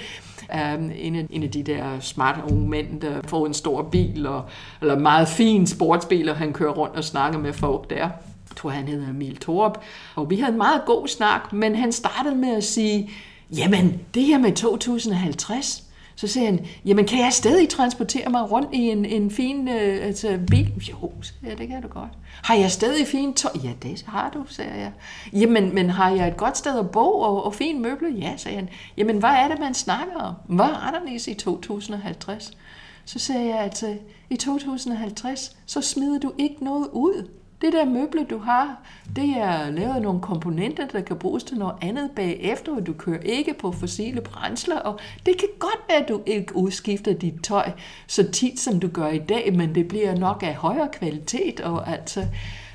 af 0.49 0.77
um, 0.77 0.91
en 0.95 1.17
af, 1.17 1.27
en 1.31 1.43
af 1.43 1.51
de 1.51 1.63
der 1.63 2.01
smarte 2.01 2.41
unge 2.53 2.69
mænd, 2.69 3.01
der 3.01 3.21
får 3.27 3.47
en 3.47 3.55
stor 3.55 3.83
bil, 3.83 4.27
og, 4.27 4.45
eller 4.81 4.99
meget 4.99 5.29
fin 5.29 5.67
sportsbil, 5.67 6.29
og 6.29 6.37
han 6.37 6.53
kører 6.53 6.73
rundt 6.73 6.97
og 6.97 7.05
snakker 7.05 7.39
med 7.39 7.53
folk 7.53 7.91
der. 7.91 7.97
Jeg 7.97 8.57
tror, 8.57 8.71
han 8.71 8.89
hedder 8.89 9.09
Emil 9.09 9.37
Thorup. 9.37 9.79
Og 10.15 10.31
vi 10.31 10.37
havde 10.37 10.53
en 10.53 10.59
meget 10.59 10.83
god 10.87 11.09
snak, 11.09 11.53
men 11.53 11.75
han 11.75 11.93
startede 11.93 12.35
med 12.35 12.57
at 12.57 12.65
sige, 12.65 13.11
jamen, 13.57 14.01
det 14.15 14.23
her 14.23 14.39
med 14.39 14.53
2050, 14.53 15.90
så 16.21 16.27
siger 16.27 16.47
han, 16.47 16.67
jamen 16.85 17.07
kan 17.07 17.19
jeg 17.19 17.33
stadig 17.33 17.69
transportere 17.69 18.31
mig 18.31 18.51
rundt 18.51 18.69
i 18.73 18.79
en, 18.79 19.05
en 19.05 19.31
fin 19.31 19.69
øh, 19.69 20.07
altså, 20.07 20.39
bil? 20.51 20.73
Jo, 20.91 21.13
ja, 21.45 21.55
det 21.55 21.69
kan 21.69 21.83
du 21.83 21.89
godt. 21.89 22.11
Har 22.43 22.55
jeg 22.55 22.71
stadig 22.71 23.07
fint 23.07 23.37
tøj? 23.37 23.51
Ja, 23.65 23.73
det 23.83 24.05
har 24.09 24.31
du, 24.31 24.45
siger 24.49 24.75
jeg. 24.75 24.93
Jamen, 25.33 25.75
men 25.75 25.91
har 25.91 26.11
jeg 26.11 26.29
et 26.29 26.37
godt 26.37 26.59
sted 26.59 26.79
at 26.79 26.91
bo 26.91 27.21
og, 27.21 27.45
og 27.45 27.55
fine 27.55 27.81
møbler? 27.81 28.09
Ja, 28.09 28.37
siger 28.37 28.57
han. 28.57 28.69
Jamen, 28.97 29.19
hvad 29.19 29.31
er 29.31 29.49
det, 29.49 29.59
man 29.59 29.75
snakker 29.75 30.15
om? 30.15 30.35
Hvad 30.49 30.67
er 30.67 30.89
anderledes 30.89 31.29
i 31.29 31.35
2050? 31.35 32.57
Så 33.05 33.19
sagde 33.19 33.47
jeg, 33.47 33.59
at 33.59 33.83
øh, 33.83 33.97
i 34.31 34.37
2050, 34.37 35.57
så 35.67 35.81
smider 35.81 36.19
du 36.19 36.33
ikke 36.39 36.65
noget 36.65 36.89
ud. 36.93 37.29
Det 37.61 37.73
der 37.73 37.85
møble, 37.85 38.25
du 38.25 38.39
har, 38.39 38.77
det 39.17 39.29
er 39.29 39.71
lavet 39.71 39.95
af 39.95 40.03
nogle 40.03 40.21
komponenter, 40.21 40.87
der 40.87 41.01
kan 41.01 41.17
bruges 41.17 41.45
til 41.45 41.59
noget 41.59 41.75
andet 41.83 42.11
bagefter, 42.17 42.77
og 42.77 42.87
du 42.87 42.93
kører 42.93 43.21
ikke 43.23 43.55
på 43.55 43.73
fossile 43.73 44.21
brændsler, 44.21 44.79
og 44.79 45.01
det 45.27 45.39
kan 45.39 45.49
godt 45.59 45.81
være, 45.89 45.99
at 45.99 46.09
du 46.09 46.21
ikke 46.27 46.57
udskifter 46.57 47.13
dit 47.13 47.35
tøj 47.43 47.71
så 48.07 48.31
tit, 48.31 48.61
som 48.61 48.81
du 48.81 48.89
gør 48.89 49.09
i 49.09 49.19
dag, 49.19 49.57
men 49.57 49.75
det 49.75 49.89
bliver 49.89 50.15
nok 50.15 50.43
af 50.43 50.55
højere 50.55 50.89
kvalitet, 50.93 51.61
og 51.61 51.89
altså... 51.89 52.27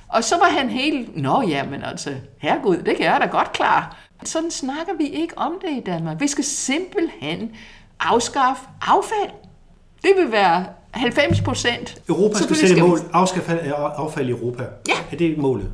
Og 0.07 0.23
så 0.23 0.35
var 0.37 0.49
han 0.49 0.69
helt, 0.69 1.17
nå 1.17 1.41
ja, 1.41 1.65
men 1.65 1.83
altså, 1.83 2.15
herregud, 2.37 2.77
det 2.77 2.97
kan 2.97 3.05
jeg 3.05 3.17
da 3.21 3.25
godt 3.25 3.51
klare. 3.51 3.85
Sådan 4.23 4.51
snakker 4.51 4.93
vi 4.97 5.07
ikke 5.07 5.37
om 5.37 5.53
det 5.61 5.77
i 5.77 5.79
Danmark. 5.79 6.19
Vi 6.21 6.27
skal 6.27 6.43
simpelthen 6.43 7.51
afskaffe 7.99 8.65
affald. 8.81 9.31
Det 10.01 10.11
vil 10.17 10.31
være 10.31 10.65
90 10.95 11.41
procent. 11.41 12.01
Europa 12.09 12.35
skal 12.35 12.55
sætte 12.55 12.81
mål. 12.81 12.99
Afskaffe 13.13 13.73
affald 13.75 14.27
i 14.27 14.31
Europa. 14.31 14.63
Ja. 14.87 14.93
Er 15.11 15.17
det 15.17 15.37
målet? 15.37 15.71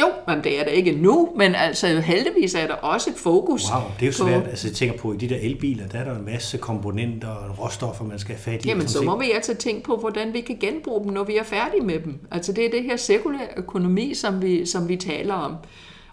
Jo, 0.00 0.06
men 0.26 0.44
det 0.44 0.60
er 0.60 0.64
det 0.64 0.72
ikke 0.72 0.92
nu, 0.92 1.28
men 1.36 1.54
altså 1.54 1.86
heldigvis 1.86 2.54
er 2.54 2.66
der 2.66 2.74
også 2.74 3.10
et 3.10 3.16
fokus. 3.16 3.70
Wow, 3.72 3.80
det 3.96 4.02
er 4.02 4.06
jo 4.06 4.12
svært. 4.12 4.42
På... 4.42 4.50
Altså 4.50 4.68
jeg 4.68 4.74
tænker 4.74 4.98
på, 4.98 5.12
i 5.12 5.16
de 5.16 5.28
der 5.28 5.36
elbiler, 5.36 5.88
der 5.88 5.98
er 5.98 6.04
der 6.04 6.16
en 6.16 6.24
masse 6.24 6.58
komponenter 6.58 7.28
og 7.28 7.58
råstoffer, 7.58 8.04
man 8.04 8.18
skal 8.18 8.34
have 8.34 8.42
fat 8.42 8.64
i. 8.64 8.68
Jamen 8.68 8.88
så 8.88 9.02
må 9.02 9.18
vi 9.18 9.30
altså 9.30 9.54
tænke 9.54 9.82
på, 9.82 9.96
hvordan 9.96 10.32
vi 10.32 10.40
kan 10.40 10.56
genbruge 10.60 11.04
dem, 11.04 11.12
når 11.12 11.24
vi 11.24 11.36
er 11.36 11.42
færdige 11.42 11.84
med 11.84 12.00
dem. 12.00 12.18
Altså 12.30 12.52
det 12.52 12.66
er 12.66 12.70
det 12.70 12.82
her 12.82 12.96
cirkulær 12.96 13.46
økonomi, 13.56 14.14
som 14.14 14.42
vi, 14.42 14.66
som 14.66 14.88
vi 14.88 14.96
taler 14.96 15.34
om. 15.34 15.54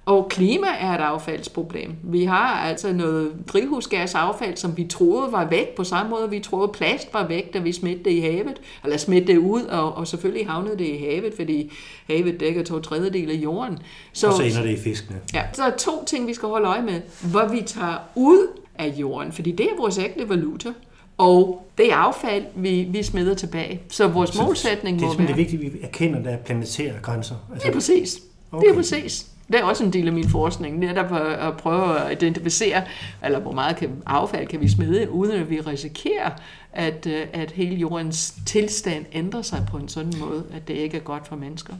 Og 0.08 0.30
klima 0.30 0.67
er 0.80 0.93
et 0.93 1.02
affaldsproblem. 1.02 1.96
Vi 2.04 2.26
har 2.26 2.48
altså 2.48 2.93
noget 2.93 3.32
drivhusgasaffald, 3.48 4.58
som 4.58 4.78
vi 4.78 4.84
troede 4.84 5.32
var 5.32 5.46
væk 5.46 5.76
på 5.76 5.84
samme 5.84 6.10
måde, 6.10 6.30
vi 6.30 6.39
troede 6.39 6.67
plast 6.67 7.13
var 7.13 7.28
væk, 7.28 7.54
da 7.54 7.60
vi 7.60 7.72
smidte 7.72 8.04
det 8.04 8.12
i 8.12 8.20
havet, 8.20 8.62
eller 8.84 8.98
smidte 8.98 9.28
det 9.28 9.38
ud, 9.38 9.62
og, 9.62 9.96
og 9.96 10.08
selvfølgelig 10.08 10.48
havnede 10.48 10.78
det 10.78 10.86
i 10.86 10.98
havet, 10.98 11.34
fordi 11.36 11.72
havet 12.10 12.39
dækker 12.39 12.63
to 12.63 12.80
tredjedel 12.80 13.32
af 13.32 13.36
jorden. 13.36 13.80
Så, 14.13 14.28
og 14.28 14.34
så 14.34 14.43
ender 14.43 14.62
det 14.62 14.70
i 14.70 14.78
fiskene. 14.78 15.20
Ja, 15.34 15.43
så 15.54 15.63
er 15.63 15.72
to 15.78 16.06
ting, 16.06 16.28
vi 16.28 16.34
skal 16.34 16.50
holde 16.50 16.67
øje 16.67 16.82
med. 16.82 17.02
Hvor 17.32 17.48
vi 17.48 17.62
tager 17.65 17.98
ud 18.15 18.48
af 18.76 18.88
jorden, 18.88 19.32
fordi 19.32 19.52
det 19.52 19.65
er 19.65 19.78
vores 19.78 19.98
ægte 19.98 20.30
valuta, 20.30 20.70
og 21.17 21.67
det 21.78 21.91
er 21.91 21.96
affald, 21.96 22.46
vi, 22.56 22.88
vi 22.89 23.04
smider 23.04 23.34
tilbage. 23.36 23.82
Så 23.89 24.08
vores 24.08 24.30
så 24.30 24.43
målsætning 24.43 25.02
må 25.02 25.08
det 25.08 25.13
er 25.13 25.17
være... 25.17 25.28
Det 25.28 25.38
vigtigt, 25.38 25.63
at 25.63 25.74
vi 25.74 25.80
erkender, 25.82 26.24
der 26.24 26.30
er 26.30 26.38
planetære 26.38 26.93
grænser. 27.02 27.36
Altså, 27.52 27.65
det 27.65 27.70
er 27.70 27.74
præcis. 27.74 28.20
Okay. 28.52 28.65
Det 28.65 28.72
er 28.72 28.76
præcis. 28.76 29.28
Det 29.47 29.60
er 29.60 29.63
også 29.63 29.83
en 29.83 29.93
del 29.93 30.07
af 30.07 30.13
min 30.13 30.29
forskning, 30.29 30.79
netop 30.79 31.13
at 31.39 31.57
prøve 31.57 31.99
at 31.99 32.12
identificere, 32.12 32.83
eller 33.23 33.39
hvor 33.39 33.51
meget 33.51 33.75
kan, 33.75 33.89
affald 34.05 34.47
kan 34.47 34.62
vi 34.62 34.69
smide, 34.69 35.12
uden 35.12 35.41
at 35.41 35.49
vi 35.49 35.62
risikerer, 35.62 36.31
at, 36.73 37.07
øh, 37.07 37.27
at 37.33 37.51
hele 37.51 37.75
jordens 37.75 38.33
tilstand 38.45 39.05
ændrer 39.13 39.41
sig 39.41 39.65
på 39.71 39.77
en 39.77 39.88
sådan 39.88 40.13
måde, 40.19 40.43
at 40.53 40.67
det 40.67 40.73
ikke 40.73 40.97
er 40.97 41.01
godt 41.01 41.27
for 41.27 41.36
mennesker. 41.36 41.73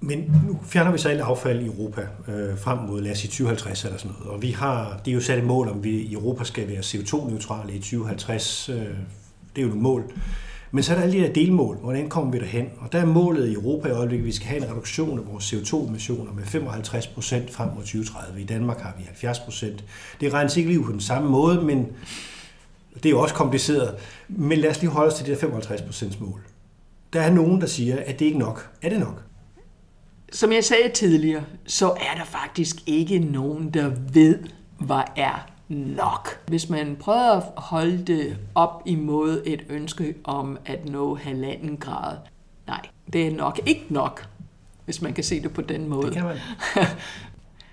Men 0.00 0.42
nu 0.48 0.60
fjerner 0.66 0.92
vi 0.92 0.98
så 0.98 1.08
alt 1.08 1.20
affald 1.20 1.62
i 1.62 1.66
Europa 1.66 2.00
øh, 2.28 2.58
frem 2.58 2.78
mod, 2.78 3.00
lad 3.00 3.12
os 3.12 3.18
sige 3.18 3.28
2050 3.28 3.84
eller 3.84 3.98
sådan 3.98 4.16
noget. 4.18 4.34
Og 4.34 4.42
vi 4.42 4.50
har, 4.50 5.00
det 5.04 5.10
er 5.10 5.14
jo 5.14 5.20
sat 5.20 5.38
et 5.38 5.44
mål, 5.44 5.68
om 5.68 5.84
vi 5.84 5.90
i 5.90 6.12
Europa 6.12 6.44
skal 6.44 6.68
være 6.68 6.78
CO2-neutrale 6.78 7.72
i 7.72 7.78
2050. 7.78 8.68
Øh, 8.68 8.76
det 8.76 8.86
er 9.56 9.62
jo 9.62 9.68
et 9.68 9.76
mål. 9.76 10.12
Men 10.74 10.82
så 10.82 10.92
er 10.92 10.96
der 10.96 11.02
alle 11.02 11.18
de 11.18 11.26
der 11.26 11.32
delmål. 11.32 11.76
Hvordan 11.76 12.08
kommer 12.08 12.32
vi 12.32 12.38
derhen? 12.38 12.70
Og 12.78 12.92
der 12.92 12.98
er 12.98 13.04
målet 13.04 13.48
i 13.48 13.54
Europa 13.54 13.88
i 13.88 13.92
øjeblikket, 13.92 14.24
at 14.24 14.26
vi 14.26 14.32
skal 14.32 14.46
have 14.46 14.64
en 14.64 14.70
reduktion 14.70 15.18
af 15.18 15.26
vores 15.32 15.52
CO2-emissioner 15.52 16.32
med 16.32 16.44
55 16.44 17.06
procent 17.06 17.50
frem 17.50 17.68
mod 17.68 17.82
2030. 17.82 18.40
I 18.40 18.44
Danmark 18.44 18.80
har 18.80 18.94
vi 18.98 19.04
70 19.04 19.38
procent. 19.38 19.84
Det 20.20 20.32
regnes 20.32 20.56
ikke 20.56 20.70
lige 20.70 20.84
på 20.84 20.92
den 20.92 21.00
samme 21.00 21.30
måde, 21.30 21.62
men 21.62 21.86
det 22.94 23.06
er 23.06 23.10
jo 23.10 23.20
også 23.20 23.34
kompliceret. 23.34 23.94
Men 24.28 24.58
lad 24.58 24.70
os 24.70 24.80
lige 24.80 24.90
holde 24.90 25.08
os 25.08 25.14
til 25.14 25.26
det 25.26 25.34
der 25.34 25.40
55 25.40 25.82
procents 25.82 26.20
mål. 26.20 26.40
Der 27.12 27.20
er 27.20 27.30
nogen, 27.30 27.60
der 27.60 27.66
siger, 27.66 27.96
at 28.06 28.18
det 28.18 28.24
ikke 28.24 28.36
er 28.36 28.40
nok. 28.40 28.70
Er 28.82 28.88
det 28.88 29.00
nok? 29.00 29.22
Som 30.32 30.52
jeg 30.52 30.64
sagde 30.64 30.88
tidligere, 30.94 31.44
så 31.66 31.90
er 31.90 32.16
der 32.16 32.24
faktisk 32.24 32.76
ikke 32.86 33.18
nogen, 33.18 33.70
der 33.70 33.90
ved, 34.12 34.38
hvad 34.78 35.02
er 35.16 35.53
nok. 35.74 36.40
Hvis 36.46 36.68
man 36.68 36.96
prøver 37.00 37.36
at 37.36 37.42
holde 37.56 38.04
det 38.04 38.36
op 38.54 38.82
imod 38.86 39.42
et 39.46 39.64
ønske 39.68 40.14
om 40.24 40.58
at 40.66 40.88
nå 40.88 41.14
halvanden 41.14 41.76
grad, 41.76 42.16
nej, 42.66 42.80
det 43.12 43.26
er 43.26 43.30
nok 43.30 43.60
ikke 43.66 43.86
nok, 43.88 44.28
hvis 44.84 45.02
man 45.02 45.12
kan 45.12 45.24
se 45.24 45.42
det 45.42 45.52
på 45.52 45.62
den 45.62 45.88
måde. 45.88 46.06
Det 46.06 46.12
kan 46.12 46.24
man. 46.24 46.36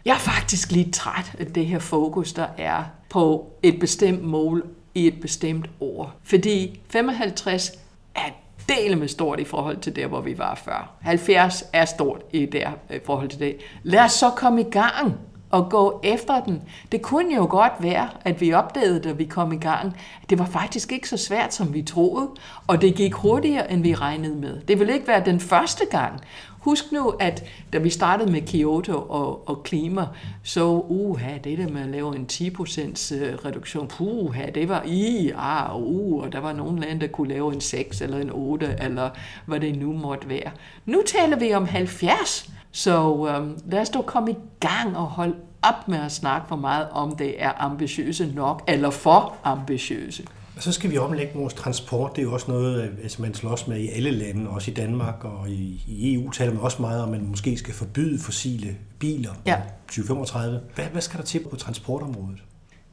Jeg 0.05 0.13
er 0.13 0.19
faktisk 0.19 0.71
lidt 0.71 0.93
træt 0.93 1.35
af 1.39 1.45
det 1.45 1.65
her 1.65 1.79
fokus, 1.79 2.33
der 2.33 2.47
er 2.57 2.83
på 3.09 3.51
et 3.63 3.79
bestemt 3.79 4.23
mål 4.23 4.63
i 4.95 5.07
et 5.07 5.21
bestemt 5.21 5.69
år. 5.79 6.13
Fordi 6.23 6.79
55 6.89 7.71
er 8.15 8.29
del 8.69 8.97
med 8.97 9.07
stort 9.07 9.39
i 9.39 9.43
forhold 9.43 9.77
til 9.77 9.95
der, 9.95 10.07
hvor 10.07 10.21
vi 10.21 10.37
var 10.37 10.55
før. 10.55 10.91
70 11.01 11.63
er 11.73 11.85
stort 11.85 12.21
i 12.31 12.45
der 12.45 12.71
i 12.89 12.99
forhold 13.05 13.29
til 13.29 13.39
det. 13.39 13.57
Lad 13.83 13.99
os 13.99 14.11
så 14.11 14.29
komme 14.29 14.61
i 14.61 14.69
gang 14.71 15.17
og 15.51 15.69
gå 15.69 15.99
efter 16.03 16.43
den. 16.43 16.61
Det 16.91 17.01
kunne 17.01 17.35
jo 17.35 17.47
godt 17.49 17.73
være, 17.79 18.09
at 18.21 18.41
vi 18.41 18.53
opdagede, 18.53 18.99
da 18.99 19.11
vi 19.11 19.25
kom 19.25 19.51
i 19.51 19.57
gang, 19.57 19.97
at 20.23 20.29
det 20.29 20.39
var 20.39 20.45
faktisk 20.45 20.91
ikke 20.91 21.09
så 21.09 21.17
svært, 21.17 21.53
som 21.53 21.73
vi 21.73 21.81
troede, 21.81 22.29
og 22.67 22.81
det 22.81 22.95
gik 22.95 23.13
hurtigere, 23.13 23.71
end 23.71 23.81
vi 23.81 23.95
regnede 23.95 24.35
med. 24.35 24.61
Det 24.61 24.79
vil 24.79 24.89
ikke 24.89 25.07
være 25.07 25.25
den 25.25 25.39
første 25.39 25.85
gang. 25.91 26.21
Husk 26.61 26.91
nu, 26.91 27.09
at 27.19 27.43
da 27.73 27.77
vi 27.77 27.89
startede 27.89 28.31
med 28.31 28.41
Kyoto 28.47 28.97
og, 29.09 29.49
og 29.49 29.63
klima, 29.63 30.07
så 30.43 30.85
uha, 30.89 31.37
det 31.43 31.57
der 31.57 31.67
med 31.67 31.81
at 31.81 31.89
lave 31.89 32.15
en 32.15 32.27
10% 32.31 33.15
øh, 33.15 33.35
reduktion, 33.45 33.87
puha, 33.87 34.45
det 34.55 34.69
var 34.69 34.83
i, 34.85 35.31
ah, 35.37 35.81
uh, 35.81 36.23
og 36.23 36.31
der 36.31 36.39
var 36.39 36.53
nogle 36.53 36.81
lande, 36.81 37.01
der 37.01 37.07
kunne 37.07 37.29
lave 37.29 37.53
en 37.53 37.61
6 37.61 38.01
eller 38.01 38.17
en 38.17 38.29
8, 38.33 38.75
eller 38.79 39.09
hvad 39.45 39.59
det 39.59 39.77
nu 39.77 39.93
måtte 39.93 40.29
være. 40.29 40.51
Nu 40.85 41.01
taler 41.05 41.37
vi 41.37 41.53
om 41.53 41.65
70 41.65 42.51
så 42.71 43.27
øhm, 43.29 43.59
lad 43.65 43.81
os 43.81 43.89
dog 43.89 44.05
komme 44.05 44.31
i 44.31 44.35
gang 44.59 44.97
og 44.97 45.05
holde 45.05 45.35
op 45.61 45.87
med 45.87 45.99
at 45.99 46.11
snakke 46.11 46.47
for 46.47 46.55
meget 46.55 46.87
om, 46.91 47.15
det 47.15 47.43
er 47.43 47.51
ambitiøse 47.57 48.31
nok, 48.35 48.63
eller 48.67 48.89
for 48.89 49.35
ambitiøse. 49.43 50.23
Og 50.55 50.63
så 50.63 50.71
skal 50.71 50.91
vi 50.91 50.97
omlægge 50.97 51.33
vores 51.35 51.53
transport. 51.53 52.11
Det 52.15 52.21
er 52.21 52.23
jo 52.23 52.33
også 52.33 52.51
noget, 52.51 52.91
altså 53.03 53.21
man 53.21 53.33
slås 53.33 53.67
med 53.67 53.77
i 53.77 53.89
alle 53.89 54.11
lande, 54.11 54.49
også 54.49 54.71
i 54.71 54.73
Danmark 54.73 55.23
og 55.23 55.49
i, 55.49 55.83
i 55.87 56.13
EU 56.13 56.31
taler 56.31 56.53
man 56.53 56.61
også 56.61 56.81
meget 56.81 57.03
om, 57.03 57.13
at 57.13 57.21
man 57.21 57.29
måske 57.29 57.57
skal 57.57 57.73
forbyde 57.73 58.19
fossile 58.19 58.75
biler 58.99 59.31
ja. 59.45 59.61
2035. 59.87 60.61
Hvad, 60.75 60.85
hvad 60.85 61.01
skal 61.01 61.17
der 61.19 61.25
til 61.25 61.43
på 61.49 61.55
transportområdet? 61.55 62.43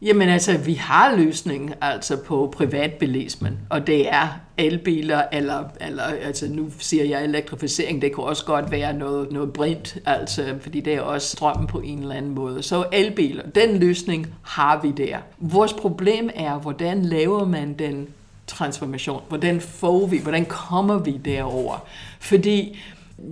Jamen 0.03 0.29
altså, 0.29 0.59
vi 0.59 0.75
har 0.75 1.17
løsningen 1.17 1.75
altså 1.81 2.17
på 2.17 2.53
privatbilismen, 2.57 3.59
og 3.71 3.87
det 3.87 4.09
er 4.15 4.41
elbiler, 4.59 5.23
eller, 5.33 5.65
eller 5.81 6.03
altså 6.03 6.49
nu 6.49 6.71
siger 6.79 7.05
jeg 7.05 7.25
elektrificering, 7.25 8.03
det 8.03 8.15
kan 8.15 8.25
også 8.25 8.45
godt 8.45 8.71
være 8.71 8.93
noget, 8.93 9.33
noget 9.33 9.53
brint, 9.53 9.99
altså, 10.07 10.55
fordi 10.61 10.81
det 10.81 10.95
er 10.95 11.01
også 11.01 11.29
strømmen 11.29 11.67
på 11.67 11.81
en 11.81 11.99
eller 11.99 12.15
anden 12.15 12.35
måde. 12.35 12.63
Så 12.63 12.85
elbiler, 12.93 13.43
den 13.55 13.77
løsning 13.77 14.27
har 14.43 14.81
vi 14.83 14.91
der. 14.91 15.17
Vores 15.39 15.73
problem 15.73 16.31
er, 16.35 16.59
hvordan 16.59 17.03
laver 17.03 17.45
man 17.45 17.73
den 17.73 18.09
transformation? 18.47 19.23
Hvordan 19.29 19.61
får 19.61 20.07
vi, 20.07 20.19
hvordan 20.19 20.45
kommer 20.45 20.99
vi 20.99 21.21
derover? 21.25 21.87
Fordi 22.21 22.79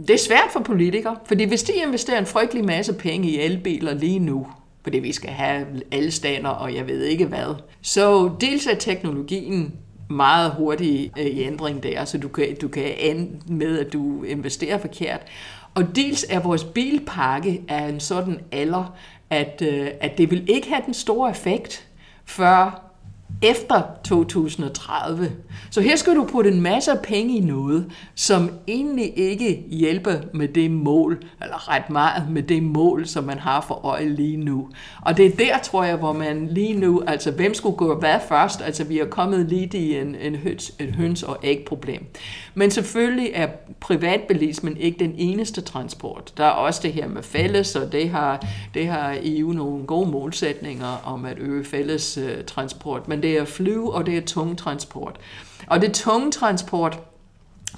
Det 0.07 0.15
er 0.15 0.19
svært 0.19 0.49
for 0.53 0.61
politikere, 0.61 1.17
fordi 1.25 1.45
hvis 1.45 1.63
de 1.63 1.73
investerer 1.87 2.19
en 2.19 2.27
frygtelig 2.27 2.65
masse 2.65 2.93
penge 2.93 3.29
i 3.29 3.41
elbiler 3.41 3.95
lige 3.95 4.19
nu, 4.19 4.47
fordi 4.87 4.99
vi 4.99 5.13
skal 5.13 5.31
have 5.31 5.67
alle 5.93 6.11
stander 6.11 6.51
og 6.51 6.75
jeg 6.75 6.89
ved 6.89 7.03
ikke 7.03 7.27
hvad, 7.27 7.55
så 7.83 8.31
dels 8.41 8.67
er 8.67 8.75
teknologien 8.75 9.75
meget 10.11 10.51
hurtig 10.51 11.13
øh, 11.19 11.27
i 11.27 11.43
ændring 11.43 11.83
der, 11.83 12.05
så 12.05 12.19
du 12.19 12.29
kan, 12.29 12.57
du 12.63 12.69
kan 12.69 12.95
ende 12.99 13.31
med, 13.47 13.79
at 13.79 13.93
du 13.93 14.23
investerer 14.23 14.79
forkert. 14.79 15.21
Og 15.75 15.97
dels 15.97 16.27
er 16.29 16.41
vores 16.41 16.65
bilpakke 16.65 17.63
af 17.69 17.89
en 17.89 18.01
sådan 18.01 18.41
alder, 18.53 18.97
at, 19.31 19.63
øh, 19.63 19.89
at 20.01 20.19
det 20.19 20.31
vil 20.31 20.51
ikke 20.51 20.69
have 20.69 20.83
den 20.87 20.95
store 20.95 21.31
effekt, 21.31 21.89
før 22.25 22.86
efter 23.43 23.83
2030. 24.05 25.33
Så 25.71 25.81
her 25.81 25.97
skal 25.97 26.17
du 26.17 26.25
putte 26.25 26.51
en 26.51 26.61
masse 26.61 26.91
penge 27.03 27.37
i 27.37 27.41
noget, 27.41 27.93
som 28.15 28.51
egentlig 28.69 29.19
ikke 29.19 29.65
hjælper 29.71 30.13
med 30.35 30.49
det 30.49 30.71
mål, 30.71 31.23
eller 31.43 31.69
ret 31.69 31.91
meget 31.91 32.31
med 32.31 32.43
det 32.43 32.63
mål, 32.63 33.07
som 33.07 33.25
man 33.25 33.39
har 33.39 33.61
for 33.61 33.75
øje 33.75 34.09
lige 34.09 34.37
nu. 34.37 34.69
Og 35.03 35.17
det 35.17 35.27
er 35.27 35.37
der, 35.37 35.59
tror 35.59 35.85
jeg, 35.85 35.97
hvor 35.97 36.13
man 36.13 36.47
lige 36.47 36.75
nu, 36.75 37.03
altså 37.07 37.31
hvem 37.31 37.55
skulle 37.55 37.77
gå 37.77 37.95
hvad 37.95 38.19
først? 38.29 38.63
Altså 38.63 38.85
vi 38.85 38.99
er 38.99 39.07
kommet 39.07 39.47
lige 39.47 39.79
i 39.79 39.97
en, 39.97 40.15
en 40.15 40.37
høns, 40.37 40.73
et 40.79 40.95
høns- 40.95 41.23
og 41.23 41.39
æg-problem. 41.43 42.07
Men 42.55 42.71
selvfølgelig 42.71 43.31
er 43.35 43.47
privatbilismen 43.81 44.77
ikke 44.77 44.99
den 44.99 45.15
eneste 45.17 45.61
transport. 45.61 46.33
Der 46.37 46.45
er 46.45 46.51
også 46.51 46.81
det 46.83 46.93
her 46.93 47.09
med 47.09 47.23
fælles, 47.23 47.77
og 47.77 47.93
det 47.93 48.11
har, 48.11 48.47
det 48.75 48.87
har 48.87 49.17
EU 49.23 49.53
nogle 49.53 49.87
gode 49.87 50.11
målsætninger 50.11 51.03
om 51.05 51.25
at 51.25 51.39
øge 51.39 51.65
fælles 51.65 52.19
uh, 52.19 52.45
transport. 52.47 53.09
Men 53.09 53.23
det 53.27 53.39
er 53.39 53.45
flyve, 53.45 53.95
og 53.95 54.07
det 54.07 54.17
er 54.17 54.21
tung 54.21 54.59
transport. 54.59 55.17
Og 55.67 55.81
det 55.81 55.95
tunge 55.95 56.33
transport 56.33 56.99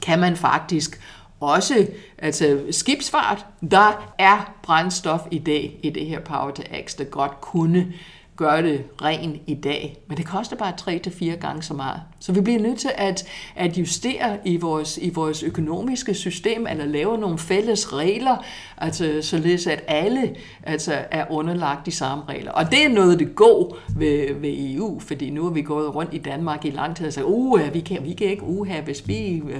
kan 0.02 0.18
man 0.18 0.36
faktisk 0.36 1.00
også, 1.40 1.86
altså 2.18 2.62
skibsfart, 2.70 3.46
der 3.70 4.14
er 4.18 4.54
brændstof 4.62 5.20
i 5.30 5.38
dag 5.38 5.80
i 5.82 5.90
det 5.90 6.06
her 6.06 6.20
Power 6.20 6.50
to 6.50 6.62
X, 6.86 6.96
der 6.96 7.04
godt 7.04 7.40
kunne 7.40 7.92
gøre 8.38 8.62
det 8.62 8.84
ren 9.02 9.40
i 9.46 9.54
dag. 9.54 9.96
Men 10.08 10.16
det 10.16 10.26
koster 10.26 10.56
bare 10.56 10.72
3-4 10.80 11.40
gange 11.40 11.62
så 11.62 11.74
meget. 11.74 12.00
Så 12.20 12.32
vi 12.32 12.40
bliver 12.40 12.60
nødt 12.60 12.78
til 12.78 12.90
at, 12.94 13.28
at 13.56 13.78
justere 13.78 14.38
i 14.44 14.56
vores, 14.56 14.98
i 15.02 15.10
vores 15.10 15.42
økonomiske 15.42 16.14
system, 16.14 16.66
eller 16.66 16.84
lave 16.84 17.18
nogle 17.18 17.38
fælles 17.38 17.92
regler, 17.92 18.44
altså, 18.76 19.18
således 19.22 19.66
at 19.66 19.84
alle 19.86 20.36
altså, 20.62 20.92
er 21.10 21.24
underlagt 21.30 21.86
de 21.86 21.90
samme 21.90 22.24
regler. 22.28 22.52
Og 22.52 22.70
det 22.70 22.84
er 22.84 22.88
noget, 22.88 23.18
det 23.18 23.34
går 23.34 23.78
ved, 23.96 24.34
ved 24.34 24.54
EU, 24.58 25.00
fordi 25.00 25.30
nu 25.30 25.46
er 25.46 25.50
vi 25.50 25.62
gået 25.62 25.94
rundt 25.94 26.14
i 26.14 26.18
Danmark 26.18 26.64
i 26.64 26.70
lang 26.70 26.96
tid 26.96 27.06
og 27.06 27.12
sagt, 27.12 27.26
uh, 27.26 27.74
vi 27.74 27.80
kan, 27.80 28.04
vi 28.04 28.12
kan 28.12 28.26
ikke 28.26 28.42
uha, 28.42 28.80
hvis 28.80 29.08
vi 29.08 29.42
uh, 29.44 29.50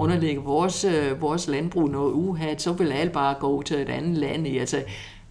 underlægger 0.00 0.42
vores, 0.42 0.84
uh, 0.84 1.22
vores 1.22 1.48
landbrug 1.48 1.90
noget 1.90 2.12
uha, 2.12 2.54
så 2.58 2.72
vil 2.72 2.92
alle 2.92 3.12
bare 3.12 3.34
gå 3.40 3.62
til 3.62 3.76
et 3.76 3.88
andet 3.88 4.18
land. 4.18 4.46
I. 4.46 4.58
Altså, 4.58 4.82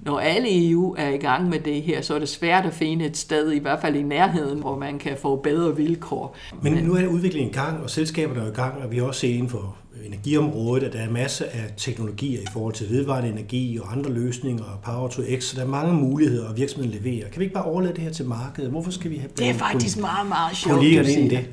når 0.05 0.19
alle 0.19 0.69
EU 0.69 0.95
er 0.97 1.09
i 1.09 1.17
gang 1.17 1.49
med 1.49 1.59
det 1.59 1.81
her, 1.81 2.01
så 2.01 2.15
er 2.15 2.19
det 2.19 2.29
svært 2.29 2.65
at 2.65 2.73
finde 2.73 3.05
et 3.05 3.17
sted, 3.17 3.51
i 3.51 3.59
hvert 3.59 3.81
fald 3.81 3.95
i 3.95 4.03
nærheden, 4.03 4.59
hvor 4.59 4.77
man 4.77 4.99
kan 4.99 5.17
få 5.21 5.35
bedre 5.35 5.75
vilkår. 5.75 6.35
Men 6.61 6.73
nu 6.73 6.93
er 6.93 7.07
udviklingen 7.07 7.49
i 7.49 7.53
gang, 7.53 7.83
og 7.83 7.89
selskaberne 7.89 8.41
er 8.41 8.47
i 8.47 8.53
gang, 8.53 8.83
og 8.83 8.91
vi 8.91 8.97
har 8.97 9.03
også 9.03 9.19
set 9.19 9.27
inden 9.27 9.49
for 9.49 9.75
energiområdet, 10.05 10.83
at 10.83 10.93
der 10.93 10.99
er 10.99 11.09
masser 11.09 11.45
af 11.45 11.73
teknologier 11.77 12.39
i 12.41 12.45
forhold 12.53 12.73
til 12.73 12.89
vedvarende 12.89 13.29
energi 13.29 13.79
og 13.81 13.91
andre 13.91 14.11
løsninger 14.11 14.63
og 14.63 14.79
Power 14.83 15.07
to 15.07 15.21
X, 15.39 15.43
så 15.43 15.55
der 15.55 15.63
er 15.63 15.67
mange 15.67 15.93
muligheder, 15.93 16.49
og 16.49 16.57
virksomheden 16.57 16.99
leverer. 17.03 17.29
Kan 17.29 17.39
vi 17.39 17.43
ikke 17.43 17.53
bare 17.53 17.65
overlade 17.65 17.93
det 17.93 18.03
her 18.03 18.11
til 18.11 18.25
markedet? 18.25 18.69
Hvorfor 18.69 18.91
skal 18.91 19.11
vi 19.11 19.17
have 19.17 19.29
Det 19.37 19.49
er 19.49 19.53
faktisk 19.53 19.99
meget, 19.99 20.27
meget 20.27 20.57
sjovt, 20.57 20.75
du 20.75 20.81
siger 20.81 21.29
det? 21.29 21.49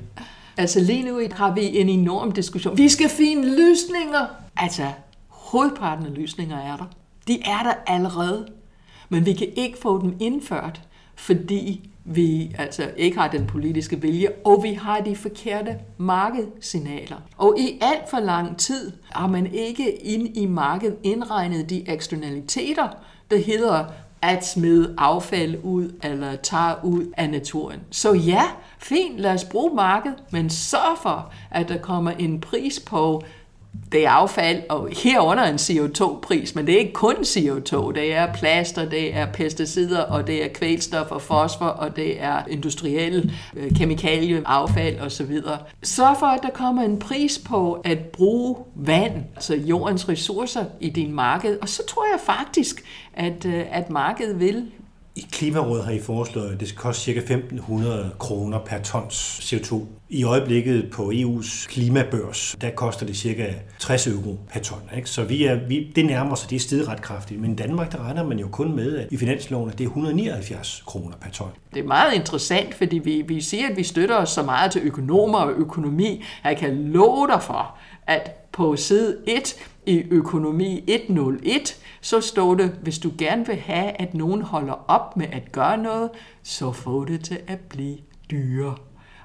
Altså 0.56 0.80
lige 0.80 1.02
nu 1.02 1.20
har 1.32 1.54
vi 1.54 1.78
en 1.78 1.88
enorm 1.88 2.32
diskussion. 2.32 2.78
Vi 2.78 2.88
skal 2.88 3.08
finde 3.08 3.42
løsninger. 3.42 4.26
Altså, 4.56 4.86
hovedparten 5.28 6.06
af 6.06 6.14
løsninger 6.14 6.56
er 6.56 6.76
der. 6.76 6.84
De 7.28 7.42
er 7.42 7.62
der 7.62 7.74
allerede, 7.86 8.46
men 9.08 9.26
vi 9.26 9.32
kan 9.32 9.48
ikke 9.56 9.78
få 9.78 10.02
dem 10.02 10.16
indført, 10.20 10.80
fordi 11.14 11.90
vi 12.04 12.54
altså 12.58 12.90
ikke 12.96 13.18
har 13.18 13.28
den 13.28 13.46
politiske 13.46 14.00
vilje, 14.00 14.28
og 14.44 14.62
vi 14.62 14.72
har 14.72 15.00
de 15.00 15.16
forkerte 15.16 15.76
markedssignaler. 15.98 17.16
Og 17.36 17.54
i 17.58 17.78
alt 17.80 18.10
for 18.10 18.20
lang 18.20 18.58
tid 18.58 18.92
har 19.10 19.26
man 19.26 19.54
ikke 19.54 20.04
ind 20.04 20.36
i 20.36 20.46
markedet 20.46 20.96
indregnet 21.02 21.70
de 21.70 21.90
eksternaliteter, 21.90 22.88
der 23.30 23.38
hedder 23.38 23.84
at 24.22 24.46
smide 24.46 24.94
affald 24.98 25.56
ud 25.62 25.92
eller 26.02 26.36
tage 26.36 26.74
ud 26.82 27.12
af 27.16 27.30
naturen. 27.30 27.80
Så 27.90 28.12
ja, 28.12 28.42
fint, 28.78 29.18
lad 29.18 29.32
os 29.34 29.44
bruge 29.44 29.74
markedet, 29.74 30.18
men 30.30 30.50
sørg 30.50 30.98
for, 31.02 31.32
at 31.50 31.68
der 31.68 31.78
kommer 31.78 32.10
en 32.10 32.40
pris 32.40 32.80
på 32.80 33.22
det 33.92 34.06
er 34.06 34.10
affald, 34.10 34.62
og 34.68 34.88
herunder 34.92 35.44
en 35.44 35.56
CO2-pris, 35.56 36.54
men 36.54 36.66
det 36.66 36.74
er 36.74 36.78
ikke 36.78 36.92
kun 36.92 37.14
CO2, 37.14 37.92
det 37.92 38.14
er 38.14 38.32
plaster, 38.34 38.88
det 38.88 39.16
er 39.16 39.26
pesticider, 39.26 40.00
og 40.00 40.26
det 40.26 40.44
er 40.44 40.48
kvælstof 40.48 41.10
og 41.10 41.22
fosfor, 41.22 41.66
og 41.66 41.96
det 41.96 42.22
er 42.22 42.42
industrielle 42.48 43.32
øh, 43.56 43.74
kemikalieaffald 43.74 45.00
osv. 45.00 45.38
Så 45.82 46.14
for, 46.18 46.26
at 46.26 46.42
der 46.42 46.50
kommer 46.50 46.82
en 46.82 46.98
pris 46.98 47.38
på 47.38 47.72
at 47.72 47.98
bruge 47.98 48.56
vand, 48.74 49.24
altså 49.34 49.54
jordens 49.54 50.08
ressourcer 50.08 50.64
i 50.80 50.90
din 50.90 51.12
marked, 51.12 51.58
og 51.62 51.68
så 51.68 51.86
tror 51.86 52.04
jeg 52.12 52.20
faktisk, 52.20 52.82
at, 53.14 53.46
øh, 53.46 53.64
at 53.70 53.90
markedet 53.90 54.40
vil 54.40 54.66
i 55.16 55.26
Klimarådet 55.32 55.84
har 55.84 55.92
I 55.92 56.00
foreslået, 56.00 56.52
at 56.52 56.60
det 56.60 56.68
skal 56.68 56.78
koste 56.78 57.12
ca. 57.12 57.34
1.500 57.34 58.16
kroner 58.18 58.58
per 58.58 58.78
tons 58.78 59.40
CO2. 59.42 59.80
I 60.08 60.24
øjeblikket 60.24 60.90
på 60.92 61.10
EU's 61.10 61.68
klimabørs, 61.68 62.56
der 62.60 62.70
koster 62.70 63.06
det 63.06 63.16
ca. 63.16 63.54
60 63.78 64.06
euro 64.06 64.38
per 64.52 64.60
ton. 64.60 64.80
Ikke? 64.96 65.10
Så 65.10 65.24
vi 65.24 65.44
er, 65.44 65.54
vi, 65.68 65.92
det 65.96 66.06
nærmer 66.06 66.34
sig, 66.34 66.50
det 66.50 66.56
er 66.56 66.60
stedet 66.60 66.88
ret 66.88 67.02
kraftigt. 67.02 67.40
Men 67.40 67.52
i 67.52 67.54
Danmark, 67.54 67.92
der 67.92 68.04
regner 68.04 68.24
man 68.24 68.38
jo 68.38 68.48
kun 68.48 68.76
med, 68.76 68.96
at 68.96 69.08
i 69.10 69.16
finansloven, 69.16 69.70
at 69.70 69.78
det 69.78 69.84
er 69.84 69.88
179 69.88 70.82
kroner 70.86 71.16
per 71.20 71.30
ton. 71.30 71.50
Det 71.74 71.82
er 71.82 71.86
meget 71.86 72.14
interessant, 72.14 72.74
fordi 72.74 72.98
vi, 72.98 73.24
vi 73.28 73.40
siger, 73.40 73.68
at 73.70 73.76
vi 73.76 73.82
støtter 73.82 74.16
os 74.16 74.30
så 74.30 74.42
meget 74.42 74.72
til 74.72 74.82
økonomer 74.84 75.38
og 75.38 75.52
økonomi. 75.52 76.24
Jeg 76.44 76.56
kan 76.56 76.88
love 76.92 77.26
dig 77.26 77.42
for, 77.42 77.76
at 78.06 78.50
på 78.52 78.76
side 78.76 79.16
1 79.26 79.56
i 79.86 80.02
økonomi 80.10 80.84
101, 80.86 81.76
så 82.06 82.20
står 82.20 82.54
det, 82.54 82.70
hvis 82.82 82.98
du 82.98 83.12
gerne 83.18 83.46
vil 83.46 83.56
have, 83.56 83.90
at 84.00 84.14
nogen 84.14 84.42
holder 84.42 84.84
op 84.88 85.16
med 85.16 85.26
at 85.32 85.52
gøre 85.52 85.78
noget, 85.78 86.10
så 86.42 86.72
få 86.72 87.04
det 87.04 87.24
til 87.24 87.40
at 87.46 87.60
blive 87.60 87.98
dyre. 88.30 88.76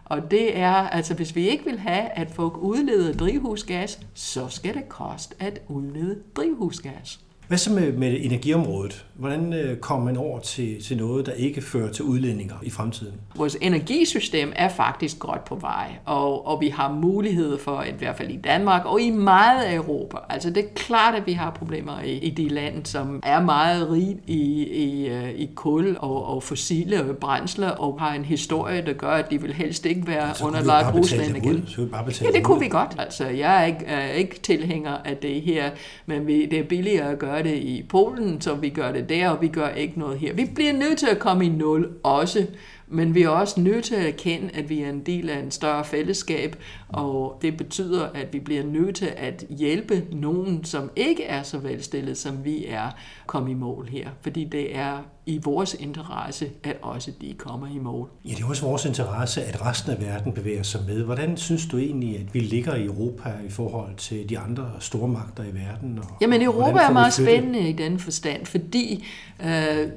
Og 0.06 0.32
det 0.32 0.58
er, 0.58 0.74
altså 0.74 1.14
hvis 1.14 1.36
vi 1.36 1.50
ikke 1.50 1.66
vil 1.66 1.80
have, 1.80 2.04
at 2.04 2.32
folk 2.32 2.58
udleder 2.58 3.14
drivhusgas, 3.14 4.00
så 4.14 4.48
skal 4.48 4.74
det 4.74 4.90
koste 4.90 5.36
at 5.40 5.62
udlede 5.68 6.20
drivhusgas. 6.36 7.20
Hvad 7.52 7.58
så 7.58 7.72
med, 7.72 7.92
med 7.92 8.18
energiområdet? 8.22 9.06
Hvordan 9.14 9.54
øh, 9.54 9.78
kommer 9.78 10.06
man 10.06 10.18
over 10.18 10.40
til, 10.40 10.84
til 10.84 10.98
noget, 10.98 11.26
der 11.26 11.32
ikke 11.32 11.62
fører 11.62 11.92
til 11.92 12.06
udledninger 12.06 12.56
i 12.64 12.70
fremtiden? 12.70 13.14
Vores 13.36 13.58
energisystem 13.62 14.54
er 14.56 14.70
faktisk 14.70 15.20
godt 15.20 15.46
på 15.46 15.56
vej, 15.56 15.92
og, 16.06 16.48
og 16.48 16.62
vi 16.62 16.70
har 16.70 16.92
mulighed 16.94 17.58
for, 17.58 17.84
i 17.84 17.92
hvert 17.98 18.18
fald 18.18 18.30
i 18.30 18.38
Danmark 18.38 18.86
og 18.86 19.02
i 19.02 19.10
meget 19.10 19.64
af 19.64 19.76
Europa. 19.76 20.18
Altså 20.30 20.50
det 20.50 20.64
er 20.64 20.68
klart, 20.76 21.16
at 21.16 21.26
vi 21.26 21.32
har 21.32 21.52
problemer 21.52 22.02
i, 22.02 22.18
i 22.18 22.30
de 22.30 22.50
lande, 22.50 22.86
som 22.86 23.20
er 23.24 23.42
meget 23.42 23.92
rige 23.92 24.18
i, 24.28 24.68
i, 24.68 25.08
øh, 25.08 25.30
i 25.30 25.50
kul 25.56 25.98
og, 26.00 26.26
og 26.26 26.44
fossile 26.44 27.14
brændsler, 27.22 27.70
og 27.70 28.00
har 28.00 28.14
en 28.14 28.26
historie, 28.26 28.86
der 28.86 28.94
gør, 28.94 29.12
at 29.12 29.32
de 29.32 29.42
vil 29.42 29.54
helst 29.54 29.86
ikke 29.86 30.08
være 30.08 30.36
så 30.36 30.46
underlagt 30.46 30.96
Rusland 30.96 31.38
igen. 31.38 31.68
Så 31.68 31.82
vi 31.82 31.88
bare 31.88 32.06
ja, 32.22 32.32
det 32.34 32.44
kunne 32.44 32.60
vi 32.60 32.68
godt. 32.68 32.96
Altså, 33.00 33.28
jeg 33.28 33.62
er 33.62 33.66
ikke, 33.66 33.86
er 33.86 34.12
ikke 34.12 34.40
tilhænger 34.40 34.98
af 35.06 35.18
det 35.18 35.42
her, 35.42 35.70
men 36.06 36.28
vi, 36.28 36.46
det 36.46 36.60
er 36.60 36.64
billigere 36.64 37.12
at 37.12 37.20
gøre 37.20 37.41
det 37.42 37.56
i 37.56 37.86
Polen, 37.90 38.42
så 38.42 38.56
vi 38.56 38.70
gør 38.70 38.92
det 38.92 39.10
der, 39.10 39.30
og 39.30 39.42
vi 39.42 39.48
gør 39.48 39.70
ikke 39.70 40.00
noget 40.00 40.20
her. 40.20 40.34
Vi 40.34 40.50
bliver 40.56 40.74
nødt 40.74 40.98
til 40.98 41.08
at 41.08 41.20
komme 41.20 41.46
i 41.46 41.50
nul 41.50 41.90
også, 42.04 42.48
men 42.88 43.16
vi 43.16 43.24
er 43.24 43.30
også 43.30 43.62
nødt 43.62 43.86
til 43.86 43.96
at 43.96 44.08
erkende, 44.08 44.50
at 44.54 44.70
vi 44.70 44.82
er 44.82 44.90
en 44.90 45.00
del 45.06 45.30
af 45.30 45.40
en 45.40 45.52
større 45.52 45.86
fællesskab, 45.86 46.56
og 46.90 47.40
det 47.42 47.58
betyder, 47.58 48.08
at 48.14 48.34
vi 48.34 48.40
bliver 48.40 48.64
nødt 48.64 48.96
til 48.96 49.14
at 49.18 49.46
hjælpe 49.50 50.04
nogen, 50.12 50.64
som 50.64 50.92
ikke 50.96 51.24
er 51.24 51.44
så 51.44 51.58
velstillet, 51.58 52.18
som 52.18 52.46
vi 52.46 52.66
er, 52.66 52.90
komme 53.32 53.52
i 53.52 53.54
mål 53.54 53.88
her. 53.88 54.10
Fordi 54.22 54.44
det 54.44 54.76
er 54.76 54.98
i 55.26 55.40
vores 55.44 55.76
interesse, 55.80 56.50
at 56.64 56.78
også 56.82 57.12
de 57.22 57.34
kommer 57.38 57.68
i 57.68 57.80
mål. 57.80 58.10
Ja, 58.26 58.30
det 58.30 58.44
er 58.44 58.48
også 58.48 58.66
vores 58.66 58.86
interesse, 58.86 59.44
at 59.44 59.66
resten 59.66 59.92
af 59.92 60.02
verden 60.02 60.34
bevæger 60.34 60.64
sig 60.64 60.82
med. 60.88 61.04
Hvordan 61.04 61.38
synes 61.38 61.66
du 61.66 61.78
egentlig, 61.78 62.20
at 62.20 62.34
vi 62.34 62.40
ligger 62.40 62.76
i 62.76 62.86
Europa 62.86 63.30
i 63.48 63.50
forhold 63.50 63.96
til 63.96 64.30
de 64.30 64.40
andre 64.40 64.72
store 64.80 65.08
magter 65.08 65.44
i 65.44 65.54
verden? 65.54 66.00
Og, 66.00 66.06
Jamen, 66.22 66.42
Europa 66.42 66.80
er 66.80 66.92
meget 66.92 67.14
spændende 67.14 67.70
i 67.70 67.74
den 67.74 68.00
forstand, 68.00 68.46
fordi 68.46 69.06
øh, 69.44 69.88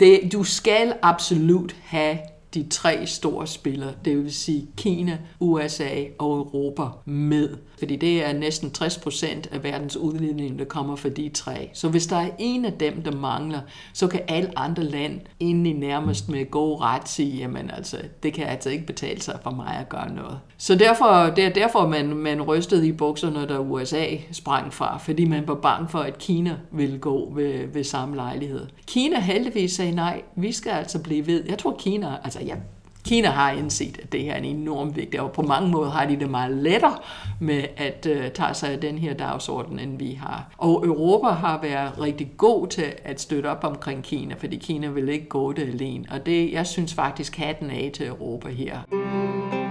det, 0.00 0.32
du 0.32 0.44
skal 0.44 0.94
absolut 1.02 1.76
have 1.82 2.18
de 2.54 2.66
tre 2.70 3.06
store 3.06 3.46
spillere, 3.46 3.92
det 4.04 4.16
vil 4.16 4.34
sige 4.34 4.66
Kina, 4.76 5.18
USA 5.40 6.04
og 6.18 6.36
Europa 6.36 6.82
med. 7.04 7.48
Fordi 7.78 7.96
det 7.96 8.24
er 8.24 8.32
næsten 8.32 8.70
60 8.70 8.98
procent 8.98 9.48
af 9.52 9.64
verdens 9.64 9.96
udledning, 9.96 10.58
der 10.58 10.64
kommer 10.64 10.96
fra 10.96 11.08
de 11.08 11.28
tre. 11.28 11.70
Så 11.72 11.88
hvis 11.88 12.06
der 12.06 12.16
er 12.16 12.30
en 12.38 12.64
af 12.64 12.72
dem, 12.72 13.02
der 13.02 13.12
mangler, 13.12 13.60
så 13.92 14.06
kan 14.06 14.20
alle 14.28 14.58
andre 14.58 14.82
lande 14.82 15.20
egentlig 15.40 15.74
nærmest 15.74 16.28
med 16.28 16.50
god 16.50 16.80
ret 16.80 17.08
sige, 17.08 17.36
jamen 17.36 17.70
altså, 17.70 17.96
det 18.22 18.32
kan 18.32 18.46
altså 18.46 18.70
ikke 18.70 18.86
betale 18.86 19.22
sig 19.22 19.38
for 19.42 19.50
mig 19.50 19.76
at 19.80 19.88
gøre 19.88 20.14
noget. 20.14 20.38
Så 20.56 20.74
derfor, 20.74 21.32
det 21.36 21.44
er 21.44 21.48
derfor, 21.48 21.88
man, 21.88 22.16
man 22.16 22.42
rystede 22.42 22.88
i 22.88 22.92
bukserne, 22.92 23.46
da 23.46 23.58
USA 23.58 24.06
sprang 24.32 24.74
fra, 24.74 24.98
fordi 24.98 25.24
man 25.24 25.48
var 25.48 25.54
bange 25.54 25.88
for, 25.88 25.98
at 25.98 26.18
Kina 26.18 26.56
ville 26.72 26.98
gå 26.98 27.32
ved, 27.34 27.66
ved 27.72 27.84
samme 27.84 28.16
lejlighed. 28.16 28.66
Kina 28.86 29.20
heldigvis 29.20 29.72
sagde 29.72 29.92
nej, 29.92 30.22
vi 30.36 30.52
skal 30.52 30.70
altså 30.70 31.02
blive 31.02 31.26
ved. 31.26 31.44
Jeg 31.48 31.58
tror 31.58 31.76
Kina, 31.78 32.18
altså 32.24 32.40
Altså, 32.42 32.54
ja, 32.54 32.60
Kina 33.04 33.28
har 33.28 33.50
indset, 33.52 33.98
at 34.02 34.12
det 34.12 34.22
her 34.22 34.32
er 34.32 34.38
en 34.38 34.44
enorm 34.44 34.96
vigtig, 34.96 35.20
og 35.20 35.32
på 35.32 35.42
mange 35.42 35.70
måder 35.70 35.90
har 35.90 36.06
de 36.06 36.20
det 36.20 36.30
meget 36.30 36.56
lettere 36.56 36.98
med 37.40 37.64
at 37.76 38.06
uh, 38.10 38.32
tage 38.34 38.54
sig 38.54 38.70
af 38.70 38.80
den 38.80 38.98
her 38.98 39.14
dagsorden, 39.14 39.78
end 39.78 39.98
vi 39.98 40.12
har. 40.12 40.54
Og 40.58 40.86
Europa 40.86 41.28
har 41.28 41.60
været 41.62 42.00
rigtig 42.00 42.30
god 42.36 42.66
til 42.66 42.92
at 43.04 43.20
støtte 43.20 43.46
op 43.46 43.64
omkring 43.64 44.02
Kina, 44.02 44.34
fordi 44.34 44.56
Kina 44.56 44.88
vil 44.88 45.08
ikke 45.08 45.28
gå 45.28 45.52
det 45.52 45.62
alene. 45.62 46.04
Og 46.10 46.26
det, 46.26 46.52
jeg 46.52 46.66
synes 46.66 46.94
faktisk, 46.94 47.36
hatten 47.36 47.70
af 47.70 47.90
til 47.94 48.06
Europa 48.06 48.48
her. 48.48 49.61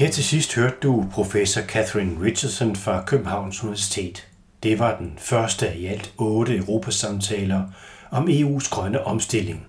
Her 0.00 0.10
til 0.10 0.24
sidst 0.24 0.54
hørte 0.54 0.76
du 0.82 1.06
professor 1.12 1.60
Catherine 1.60 2.22
Richardson 2.22 2.76
fra 2.76 3.04
Københavns 3.04 3.62
Universitet. 3.62 4.28
Det 4.62 4.78
var 4.78 4.98
den 4.98 5.12
første 5.18 5.68
af 5.68 5.76
i 5.76 5.86
alt 5.86 6.12
otte 6.18 6.56
Europasamtaler 6.56 7.62
om 8.10 8.28
EU's 8.28 8.70
grønne 8.70 9.04
omstilling. 9.04 9.66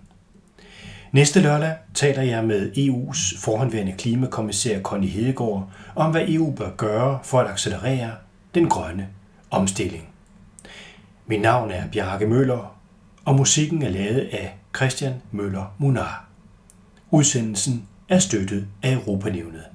Næste 1.12 1.42
lørdag 1.42 1.76
taler 1.94 2.22
jeg 2.22 2.44
med 2.44 2.72
EU's 2.72 3.40
forhåndværende 3.44 3.94
klimakommissær 3.98 4.82
Conny 4.82 5.08
Hedegaard 5.08 5.70
om, 5.96 6.12
hvad 6.12 6.26
EU 6.28 6.52
bør 6.52 6.70
gøre 6.78 7.20
for 7.24 7.40
at 7.40 7.52
accelerere 7.52 8.12
den 8.56 8.70
grønne 8.70 9.08
omstilling. 9.50 10.10
Mit 11.28 11.42
navn 11.42 11.72
er 11.72 11.88
Bjarke 11.92 12.28
Møller, 12.28 12.76
og 13.26 13.36
musikken 13.36 13.82
er 13.82 13.90
lavet 13.90 14.30
af 14.32 14.56
Christian 14.76 15.14
Møller 15.32 15.76
Munar. 15.78 16.28
Udsendelsen 17.10 17.88
er 18.10 18.20
støttet 18.20 18.68
af 18.84 18.94
Europanævnet. 18.94 19.71